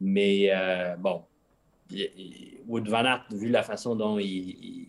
[0.00, 1.22] Mais euh, bon,
[2.66, 4.88] Wood Van Aert, vu la façon dont il,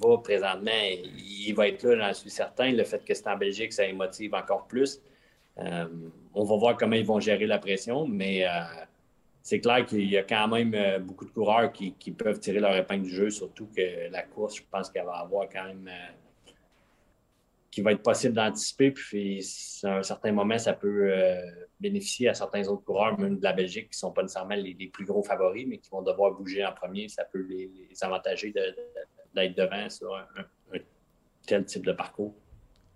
[0.00, 0.70] va présentement,
[1.18, 2.72] il, va être là, j'en suis certain.
[2.72, 5.02] Le fait que c'est en Belgique, ça les motive encore plus.
[5.58, 8.46] on va voir comment ils vont gérer la pression, mais
[9.42, 12.74] c'est clair qu'il y a quand même beaucoup de coureurs qui, qui, peuvent tirer leur
[12.74, 15.90] épingle du jeu, surtout que la course, je pense qu'elle va avoir quand même
[17.70, 18.90] qui va être possible d'anticiper.
[18.90, 19.44] Puis,
[19.84, 21.40] à un certain moment, ça peut euh,
[21.78, 24.90] bénéficier à certains autres coureurs, même de la Belgique, qui ne sont pas nécessairement les,
[24.92, 27.08] plus gros favoris, mais qui vont devoir bouger en premier.
[27.08, 30.78] Ça peut les, avantager d'être devant sur un,
[31.46, 32.34] tel type de parcours.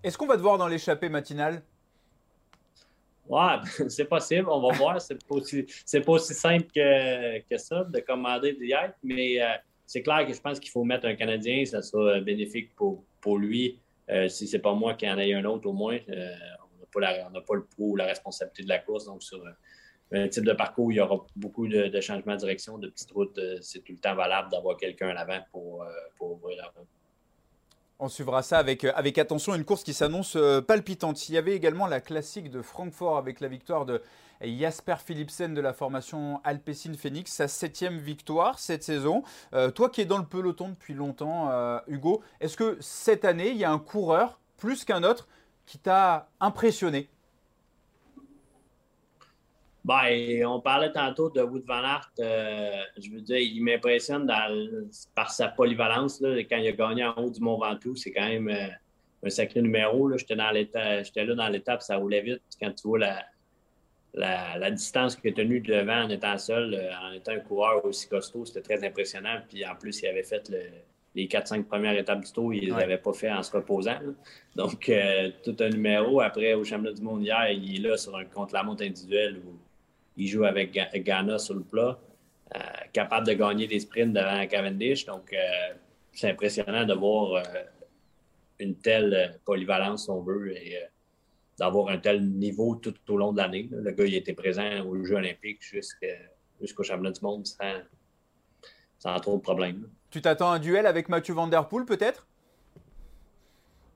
[0.03, 1.63] Est-ce qu'on va te voir dans l'échappée matinale?
[3.29, 3.57] Ouais,
[3.89, 5.01] c'est possible, on va voir.
[5.01, 9.53] C'est pas aussi, pas aussi simple que, que ça de commander d'y être, mais euh,
[9.87, 13.39] c'est clair que je pense qu'il faut mettre un Canadien, ça sera bénéfique pour, pour
[13.39, 13.79] lui
[14.13, 16.35] euh, si c'est pas moi qui en ai un autre, au moins, euh,
[16.95, 19.07] on n'a pas, le poids ou la responsabilité de la course.
[19.07, 22.77] Donc, sur euh, un type de parcours il y aura beaucoup de, changements de direction,
[22.77, 25.85] de petites routes, c'est tout le temps valable d'avoir quelqu'un à l'avant pour,
[26.21, 26.89] ouvrir la route.
[27.99, 31.29] On suivra ça avec, avec attention, une course qui s'annonce palpitante.
[31.29, 34.03] Il y avait également la classique de Francfort avec la victoire de
[34.45, 39.23] Jasper Philipsen de la formation Alpecin Phoenix, sa septième victoire cette saison.
[39.55, 43.51] Euh, toi qui es dans le peloton depuis longtemps, euh, Hugo, est-ce que cette année,
[43.51, 45.29] il y a un coureur plus qu'un autre
[45.67, 47.09] qui t'a impressionné?
[49.85, 52.13] Ben, on parlait tantôt de Wood Van Aert.
[52.21, 54.31] Euh, je veux dire, il m'impressionne
[55.15, 56.21] par sa polyvalence.
[56.21, 58.49] quand il a gagné en haut du Mont Ventoux, c'est quand même
[59.25, 60.17] un sacré numéro.
[60.17, 60.53] J'étais là
[61.35, 62.43] dans l'étape, ça roulait vite.
[62.61, 63.25] Quand tu vois la,
[64.15, 68.09] la, distance qu'il a tenue devant en étant seul, euh, en étant un coureur aussi
[68.09, 69.39] costaud, c'était très impressionnant.
[69.49, 70.53] Puis en plus, il avait fait
[71.15, 73.99] les 4-5 premières étapes du tour, il ne les avait pas fait en se reposant.
[74.55, 76.21] Donc, euh, tout un numéro.
[76.21, 79.59] Après, au championnat du monde hier, il est là sur un contre-la-montre individuel où
[80.17, 81.99] il joue avec Ghana sur le plat,
[82.55, 82.59] euh,
[82.93, 85.07] capable de gagner des sprints devant Cavendish.
[85.07, 85.35] Donc,
[86.13, 87.43] c'est impressionnant de voir
[88.59, 90.55] une telle polyvalence, si on veut.
[90.55, 90.79] Et,
[91.63, 93.69] d'avoir un tel niveau tout au long de l'année.
[93.71, 95.63] Le gars, il était présent aux Jeux olympiques
[96.61, 97.47] jusqu'au championnat du monde
[98.99, 99.89] sans, trop de problèmes.
[100.11, 102.27] Tu t'attends à un duel avec Mathieu Van Der Poel, peut-être?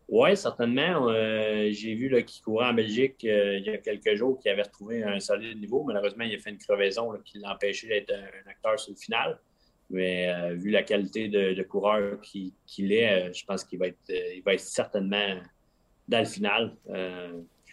[0.09, 1.09] Oui, certainement.
[1.09, 4.63] Euh, j'ai vu qu'il courait en Belgique euh, il y a quelques jours, qu'il avait
[4.63, 5.83] retrouvé un solide niveau.
[5.83, 9.41] Malheureusement, il a fait une crevaison qui l'a empêché d'être un, acteur sur le final.
[9.91, 14.43] Mais euh, vu la qualité de, coureur qu'il est, je pense qu'il va être, il
[14.45, 15.41] va être certainement
[16.07, 16.77] dans le final.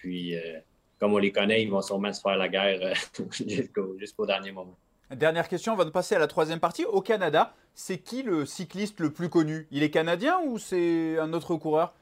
[0.04, 0.60] Euh, puis, euh,
[1.00, 3.26] comme on les connaît, ils vont sûrement se faire la guerre euh,
[4.00, 4.78] jusqu'au dernier moment.
[5.12, 6.86] Dernière question, on va passer à la troisième partie.
[6.86, 9.68] Au Canada, c'est qui le cycliste le plus connu?
[9.70, 11.94] Il est canadien ou c'est un autre coureur?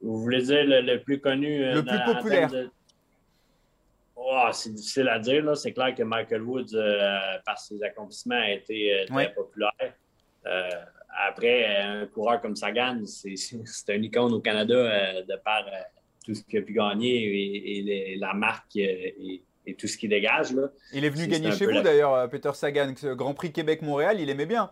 [0.00, 2.50] Vous voulez dire le, plus connu Le plus populaire
[4.14, 5.56] oh, C'est difficile à dire.
[5.56, 6.78] C'est clair que Michael Woods,
[7.44, 9.72] par ses accomplissements, a été très populaire.
[11.26, 15.80] Après, un coureur comme Sagan, c'est un icône au Canada euh, de par euh,
[16.24, 19.10] tout ce qu'il a pu gagner et, la marque euh,
[19.66, 20.52] et, tout ce qu'il dégage.
[20.52, 20.68] Là.
[20.92, 24.46] Il est venu gagner chez vous d'ailleurs, Peter Sagan, ce Grand Prix Québec-Montréal, il aimait
[24.46, 24.70] bien.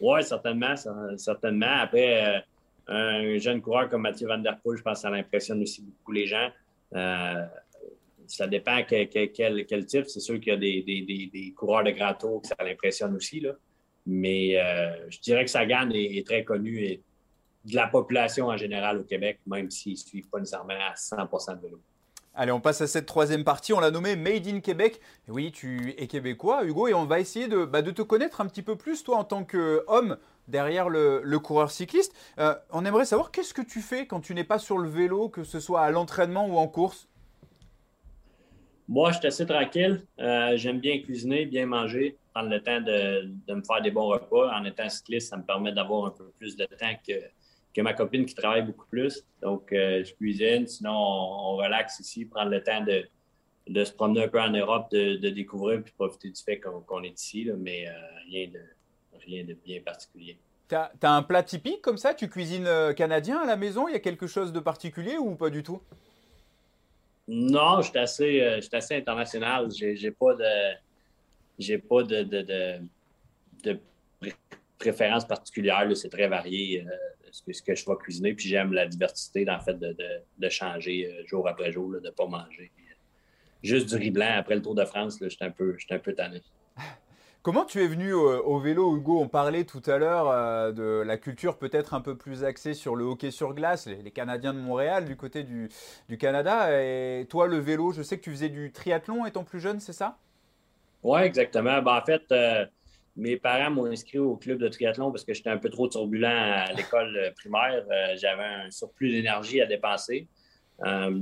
[0.00, 0.74] Oui, certainement,
[1.16, 1.80] certainement.
[1.80, 2.42] Après,
[2.86, 6.12] un jeune coureur comme Mathieu Van Der Poel, je pense que ça l'impressionne aussi beaucoup
[6.12, 6.48] les gens.
[6.92, 10.06] ça dépend quel, quel, type.
[10.06, 13.40] C'est sûr qu'il y a des, des, coureurs de grand tour que ça l'impressionne aussi.
[13.40, 13.52] Là.
[14.06, 17.02] Mais euh, je dirais que Sagan est, est, très connu et
[17.64, 21.56] de la population en général au Québec, même s'ils ne suivent pas nécessairement à 100%
[21.56, 21.80] de vélo.
[22.34, 23.72] Allez, on passe à cette troisième partie.
[23.72, 25.00] On l'a nommé Made in Québec.
[25.28, 28.62] Oui, tu es québécois, Hugo, et on va essayer de, bah, te connaître un petit
[28.62, 32.14] peu plus, toi, en tant qu'homme derrière le, coureur cycliste.
[32.38, 35.28] Euh, on aimerait savoir qu'est-ce que tu fais quand tu n'es pas sur le vélo,
[35.28, 37.08] que ce soit à l'entraînement ou en course?
[38.90, 40.04] Moi, je suis assez tranquille.
[40.18, 44.52] Euh, j'aime bien cuisiner, bien manger, prendre le temps de, me faire des bons repas.
[44.52, 47.12] En étant cycliste, ça me permet d'avoir un peu plus de temps que,
[47.72, 49.24] que ma copine qui travaille beaucoup plus.
[49.42, 50.66] Donc, euh, je cuisine.
[50.66, 53.06] Sinon, on, relaxe ici, prendre le temps de,
[53.68, 57.14] de, se promener un peu en Europe, de, découvrir puis profiter du fait qu'on est
[57.16, 57.48] ici.
[57.58, 57.92] mais euh,
[58.28, 58.60] rien, de,
[59.24, 60.36] rien de bien particulier.
[60.68, 62.12] Tu as, un plat typique comme ça?
[62.12, 63.86] Tu cuisines canadien à la maison?
[63.86, 65.80] Il y a quelque chose de particulier ou pas du tout?
[67.32, 69.68] Non, je suis assez, euh, assez international.
[69.70, 70.74] J'ai pas de.
[71.60, 73.78] J'ai pas de, de,
[74.78, 75.86] préférence particulière.
[75.94, 76.90] C'est très varié euh,
[77.30, 78.34] ce, que, je vais cuisiner.
[78.34, 82.26] Puis j'aime la diversité, en fait, de, changer euh, jour après jour, de ne pas
[82.26, 82.72] manger.
[83.62, 86.14] Juste du riz blanc après le Tour de France, je suis un peu, un peu
[86.14, 86.40] tanné.
[87.42, 89.18] Comment tu es venu au, vélo, Hugo?
[89.18, 92.96] On parlait tout à l'heure euh, de la culture peut-être un peu plus axée sur
[92.96, 95.70] le hockey sur glace, les, Canadiens de Montréal du côté du,
[96.18, 96.68] Canada.
[96.82, 99.94] Et toi, le vélo, je sais que tu faisais du triathlon étant plus jeune, c'est
[99.94, 100.18] ça?
[101.02, 101.80] Oui, exactement.
[101.80, 102.66] Ben, en fait, euh,
[103.16, 106.26] mes parents m'ont inscrit au club de triathlon parce que j'étais un peu trop turbulent
[106.26, 107.86] à l'école primaire.
[107.90, 110.28] Euh, j'avais un surplus d'énergie à dépenser.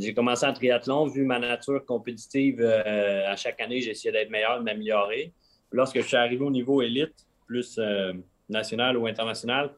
[0.01, 4.65] j'ai commencé en triathlon, vu ma nature compétitive, à chaque année, essayé d'être meilleur, de
[4.65, 5.33] m'améliorer
[5.73, 8.13] lorsque je suis arrivé au niveau élite, plus euh,
[8.49, 9.75] national ou international,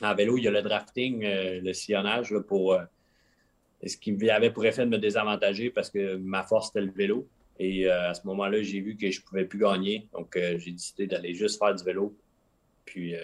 [0.00, 2.82] en vélo, il y a le drafting, euh, le sillonnage pour euh,
[3.86, 7.28] ce qui avait pour effet de me désavantager parce que ma force c'était le vélo.
[7.60, 10.06] Et à ce moment-là, j'ai vu que je ne pouvais plus gagner.
[10.12, 12.16] Donc, j'ai décidé d'aller juste faire du vélo.
[12.84, 13.16] Puis,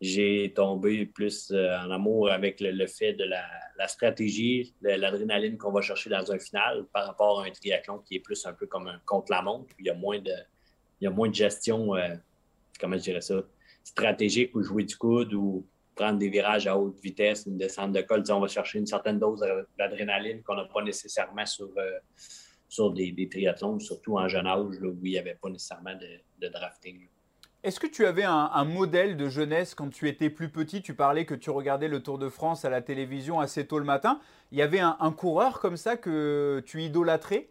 [0.00, 6.08] j'ai tombé plus en amour avec le, fait de la, stratégie, l'adrénaline qu'on va chercher
[6.08, 9.00] dans un final par rapport à un triathlon qui est plus un peu comme un
[9.04, 9.74] contre-la-montre.
[9.80, 10.30] Il y a moins de,
[11.00, 12.14] il y a moins de gestion, euh,
[12.80, 13.42] comment je dirais ça,
[13.84, 18.00] stratégique ou jouer du coude ou prendre des virages à haute vitesse, une descente de
[18.02, 18.22] col.
[18.30, 19.44] on va chercher une certaine dose
[19.76, 21.98] d'adrénaline qu'on n'a pas nécessairement sur, euh,
[22.68, 27.08] sur des, triathlons, surtout en jeune âge, où il n'y avait pas nécessairement de, drafting.
[27.64, 30.80] Est-ce que tu avais un, modèle de jeunesse quand tu étais plus petit?
[30.80, 33.84] Tu parlais que tu regardais le Tour de France à la télévision assez tôt le
[33.84, 34.20] matin.
[34.52, 37.48] Il y avait un, un coureur comme ça que tu idolâtrais?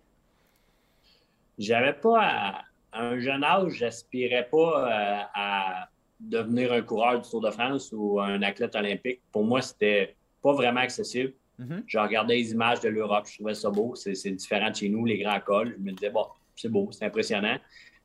[1.58, 2.62] J'avais pas à
[2.94, 8.20] un jeune âge, j'aspirais pas euh, à devenir un coureur du Tour de France ou
[8.20, 9.22] un athlète olympique.
[9.32, 11.34] Pour moi, c'était pas vraiment accessible.
[11.60, 11.84] Mhm.
[11.86, 13.96] Je regardais les images de l'Europe, je trouvais ça beau.
[13.96, 15.76] C'est différent de chez nous, les grands cols.
[15.78, 17.58] Je me disais, bon, c'est beau, c'est impressionnant.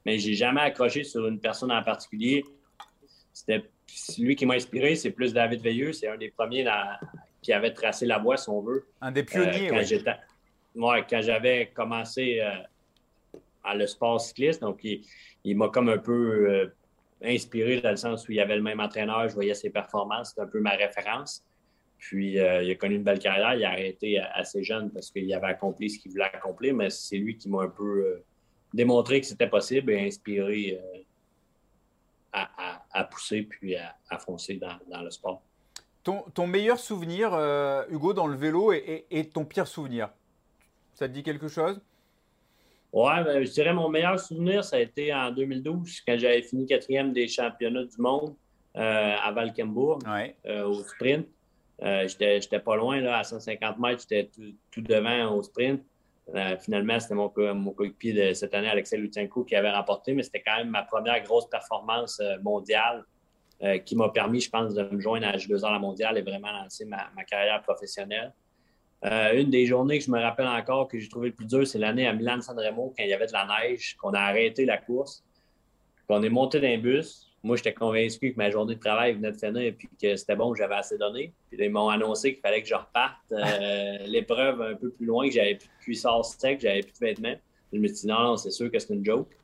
[0.05, 2.45] Mais j'ai jamais accroché sur une personne en particulier.
[3.33, 3.64] C'était
[4.18, 5.92] lui qui m'a inspiré, c'est plus David Veilleux.
[5.92, 6.66] C'est un des premiers
[7.40, 8.87] qui avait tracé la voie, si on veut.
[9.01, 10.09] Un des pionniers, euh,
[10.75, 12.51] quand quand j'avais commencé euh,
[13.64, 14.61] à le sport cycliste.
[14.61, 16.75] Donc, il, m'a comme un peu euh,
[17.22, 20.31] inspiré dans le sens où il y avait le même entraîneur, je voyais ses performances,
[20.31, 21.44] c'était un peu ma référence.
[21.98, 23.55] Puis, euh, il a connu une belle carrière.
[23.55, 27.16] Il a arrêté assez jeune parce qu'il avait accompli ce qu'il voulait accomplir, mais c'est
[27.16, 28.25] lui qui m'a un peu euh,
[28.75, 30.81] démontré que c'était possible et inspiré
[32.33, 35.42] à, pousser puis à, foncer dans, le sport.
[36.03, 37.35] Ton, meilleur souvenir,
[37.88, 40.09] Hugo, dans le vélo et ton pire souvenir?
[40.94, 41.81] Ça te dit quelque chose?
[42.92, 46.66] Ouais, ben, je dirais mon meilleur souvenir, ça a été en 2012, quand j'avais fini
[46.66, 48.35] quatrième des championnats du monde
[48.76, 50.00] euh, à Valkenburg,
[50.46, 51.26] euh, au sprint.
[51.83, 54.31] Euh, j'étais pas loin, là, à 150 mètres, j'étais
[54.70, 55.83] tout, devant au sprint.
[56.61, 60.42] finalement, c'était mon, mon coéquipier de cette année, Alexei Lutsenko, qui avait remporté, mais c'était
[60.42, 63.05] quand même ma première grosse performance mondiale
[63.87, 66.85] qui m'a permis, je pense, de me joindre à J2R la mondiale et vraiment lancer
[66.85, 68.33] ma carrière professionnelle.
[69.05, 71.67] Euh, une des journées que je me rappelle encore que j'ai trouvé le plus dur,
[71.67, 74.65] c'est l'année à Milan-San Remo, quand il y avait de la neige, qu'on a arrêté
[74.65, 75.25] la course,
[76.09, 77.29] qu'on est monté dans un bus.
[77.43, 80.37] Moi, j'étais convaincu que ma journée de travail venait de finir et puis que c'était
[80.37, 81.33] bon, que j'avais assez donné.
[81.51, 85.27] Puis ils m'ont annoncé qu'il fallait que je reparte euh, l'épreuve un peu plus loin,
[85.27, 87.35] que j'avais plus de cuissard sec, que j'avais plus de vêtements.
[87.73, 89.37] Je me suis dit, non, non, c'est sûr que c'est une joke.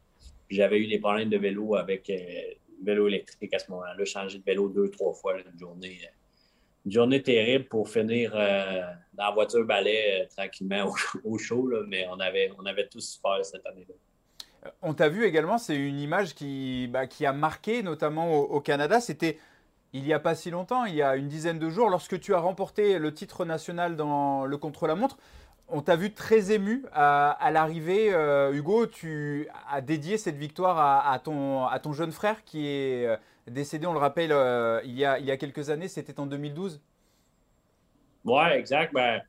[0.48, 2.16] J'avais eu des problèmes de vélo avec euh,
[2.84, 4.04] vélo électrique à ce moment-là.
[4.04, 5.98] Changé de vélo deux, trois fois une journée
[6.92, 8.82] journée terrible pour finir euh,
[9.14, 10.92] dans la voiture balai euh, tranquillement
[11.24, 13.94] au, chaud, mais on avait, on avait tous super cette année-là.
[14.66, 18.60] Euh, on t'a vu également, c'est une image qui, bah, qui a marqué notamment au,
[18.60, 19.00] Canada.
[19.00, 19.38] C'était
[19.92, 22.34] il n'y a pas si longtemps, il y a une dizaine de jours, lorsque tu
[22.34, 25.16] as remporté le titre national dans le contre-la-montre.
[25.70, 28.10] On t'a vu très ému à, l'arrivée.
[28.52, 33.06] Hugo, tu as dédié cette victoire à, ton, à ton jeune frère qui est
[33.50, 36.26] décédé, on le rappelle, euh, il, y a, il y a quelques années, c'était en
[36.26, 36.80] 2012.
[38.28, 38.92] Oui, exact.
[38.92, 39.20] Ben,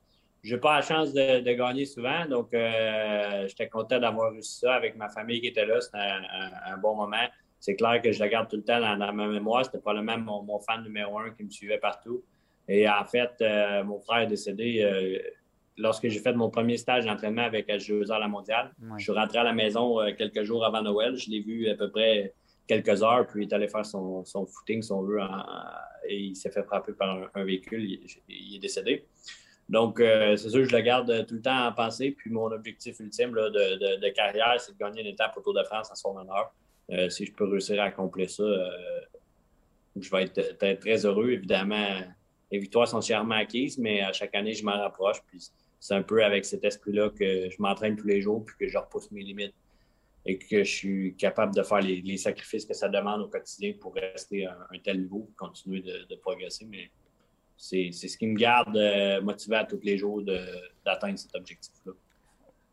[0.43, 4.75] je n'ai pas la chance de, gagner souvent, donc euh, j'étais content d'avoir réussi ça
[4.75, 5.81] avec ma famille qui était là.
[5.81, 7.27] C'était un, bon moment.
[7.59, 9.65] C'est clair que je le garde tout le temps dans, ma mémoire.
[9.65, 12.23] C'était probablement mon, mon fan numéro un qui me suivait partout.
[12.67, 14.83] Et en fait, euh, mon frère est décédé
[15.79, 19.39] lorsque j'ai fait mon premier stage d'entraînement avec HGE à la mondiale, je suis rentré
[19.39, 21.15] à la maison euh, quelques jours avant Noël.
[21.15, 22.33] Je l'ai vu à peu près
[22.69, 25.19] quelques heures, puis il est allé faire son, footing, son veut,
[26.07, 27.83] et il s'est fait frapper par un, véhicule.
[28.29, 29.05] Il, est décédé.
[29.67, 32.11] Donc, euh, c'est sûr, je le garde tout le temps en pensée.
[32.11, 35.91] Puis mon objectif ultime de, carrière, c'est de gagner une étape au Tour de France
[35.91, 36.53] à son honneur.
[36.91, 38.43] Euh, si je peux réussir à accomplir ça,
[39.99, 41.31] je vais être, très heureux.
[41.31, 42.01] Évidemment,
[42.51, 45.17] les victoires sont chèrement acquises, mais à chaque année, je m'en rapproche.
[45.27, 45.49] Puis
[45.79, 48.77] c'est un peu avec cet esprit-là que je m'entraîne tous les jours puis que je
[48.77, 49.55] repousse mes limites
[50.29, 53.95] et que je suis capable de faire les, sacrifices que ça demande au quotidien pour
[53.95, 56.67] rester à un, tel niveau, continuer de, progresser.
[56.69, 56.91] Mais
[57.57, 60.21] c'est ce qui me garde euh, motivé à tous les jours
[60.85, 61.93] d'atteindre cet objectif-là.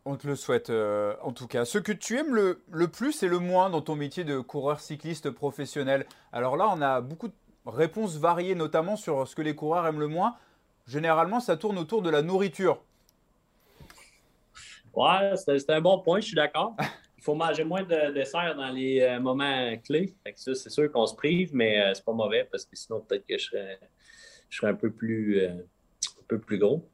[0.04, 1.64] On te le souhaite euh, en tout cas.
[1.64, 4.80] Ce que tu aimes le, le, plus et le moins dans ton métier de coureur
[4.80, 6.06] cycliste professionnel.
[6.32, 7.34] Alors là, on a beaucoup de
[7.64, 10.36] réponses variées, notamment sur ce que les coureurs aiment le moins.
[10.86, 12.82] Généralement, ça tourne autour de la nourriture.
[14.92, 16.76] Ouais, c'est un bon point, je suis d'accord.
[17.26, 20.14] Faut manger moins de dessert dans les euh, moments clés.
[20.36, 23.36] c'est sûr qu'on se prive, mais euh, c'est pas mauvais parce que sinon, peut-être que
[23.36, 23.80] je serais,
[24.48, 25.40] serais un peu plus,
[26.52, 26.88] gros.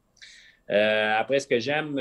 [0.67, 1.99] après, ce que j'aime,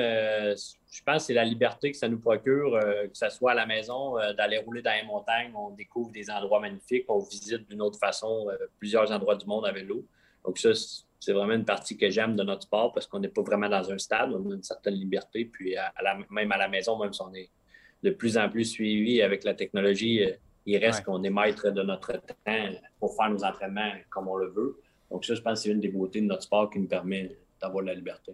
[0.93, 3.65] je pense c'est la liberté que ça nous procure, euh, que ce soit à la
[3.65, 7.81] maison, euh, d'aller rouler dans les montagnes, on découvre des endroits magnifiques, on visite d'une
[7.81, 10.07] autre façon euh, plusieurs endroits du monde à vélo.
[10.45, 10.71] Donc ça,
[11.19, 13.91] c'est vraiment une partie que j'aime de notre sport parce qu'on n'est pas vraiment dans
[13.91, 15.77] un stade, on a une certaine liberté, puis
[16.31, 17.49] même à la maison, même si on est
[18.03, 20.21] de plus en plus suivi avec la technologie,
[20.67, 24.49] il reste qu'on est maître de notre temps pour faire nos entraînements comme on le
[24.49, 24.81] veut.
[25.11, 27.37] Donc ça, je pense que c'est une des beautés de notre sport qui nous permet
[27.61, 28.33] d'avoir la liberté.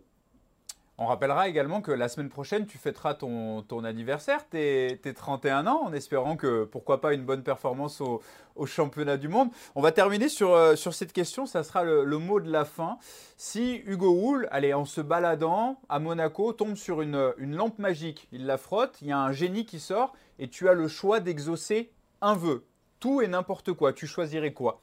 [1.01, 5.93] On rappellera également que la semaine prochaine, tu fêteras ton, anniversaire, tes, 31 ans, en
[5.93, 8.21] espérant que, pourquoi pas, une bonne performance au,
[8.67, 9.51] championnat du monde.
[9.77, 12.99] On va terminer sur, euh, sur cette question, ça sera le, mot de la fin.
[13.37, 18.27] Si Hugo Hull, allez, en se baladant à Monaco, tombe sur une, une lampe magique,
[18.33, 21.21] il la frotte, il y a un génie qui sort, et tu as le choix
[21.21, 22.65] d'exaucer un vœu.
[22.99, 24.83] Tout et n'importe quoi, tu choisirais quoi?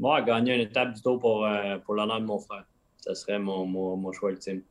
[0.00, 2.64] Moi, gagner une étape du tour pour, euh, de mon frère
[3.02, 4.62] ça serait mon, mon, choix ultime.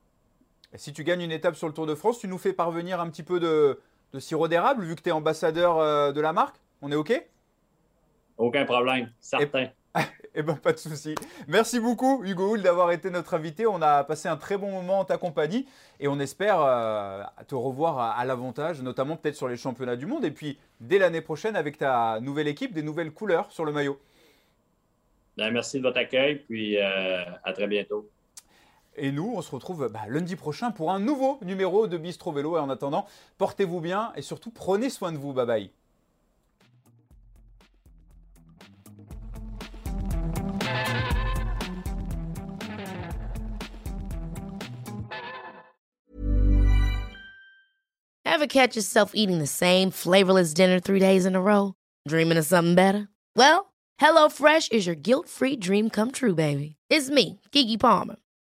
[0.75, 3.09] si tu gagnes une étape sur le Tour de France, tu nous fais parvenir un
[3.09, 3.79] petit peu de,
[4.13, 6.55] de sirop d'érable, vu que tu es ambassadeur euh, de la marque?
[6.81, 7.13] On est OK?
[8.37, 9.67] Aucun problème, certain.
[10.33, 11.13] Eh bien, pas de souci.
[11.49, 13.67] Merci beaucoup, Hugo Hull, d'avoir été notre invité.
[13.67, 15.67] On a passé un très bon moment en ta compagnie
[15.99, 20.23] et on espère euh, te revoir à, l'avantage, notamment peut-être sur les championnats du monde
[20.23, 23.99] et puis dès l'année prochaine avec ta nouvelle équipe, des nouvelles couleurs sur le maillot.
[25.37, 28.09] Ben, merci de votre accueil, puis euh, à très bientôt.
[29.03, 32.55] Et nous, on se retrouve bah, lundi prochain pour un nouveau numéro de Bistro Vélo.
[32.55, 33.07] Et en attendant,
[33.39, 35.33] portez-vous bien et surtout prenez soin de vous.
[35.33, 35.71] Bye bye.
[48.23, 51.73] Ever catch yourself eating the same flavorless dinner three days in a row?
[52.07, 53.07] Dreaming of something better?
[53.35, 56.75] Well, HelloFresh is your guilt-free dream come true, baby.
[56.89, 58.17] It's me, Kiki Palmer.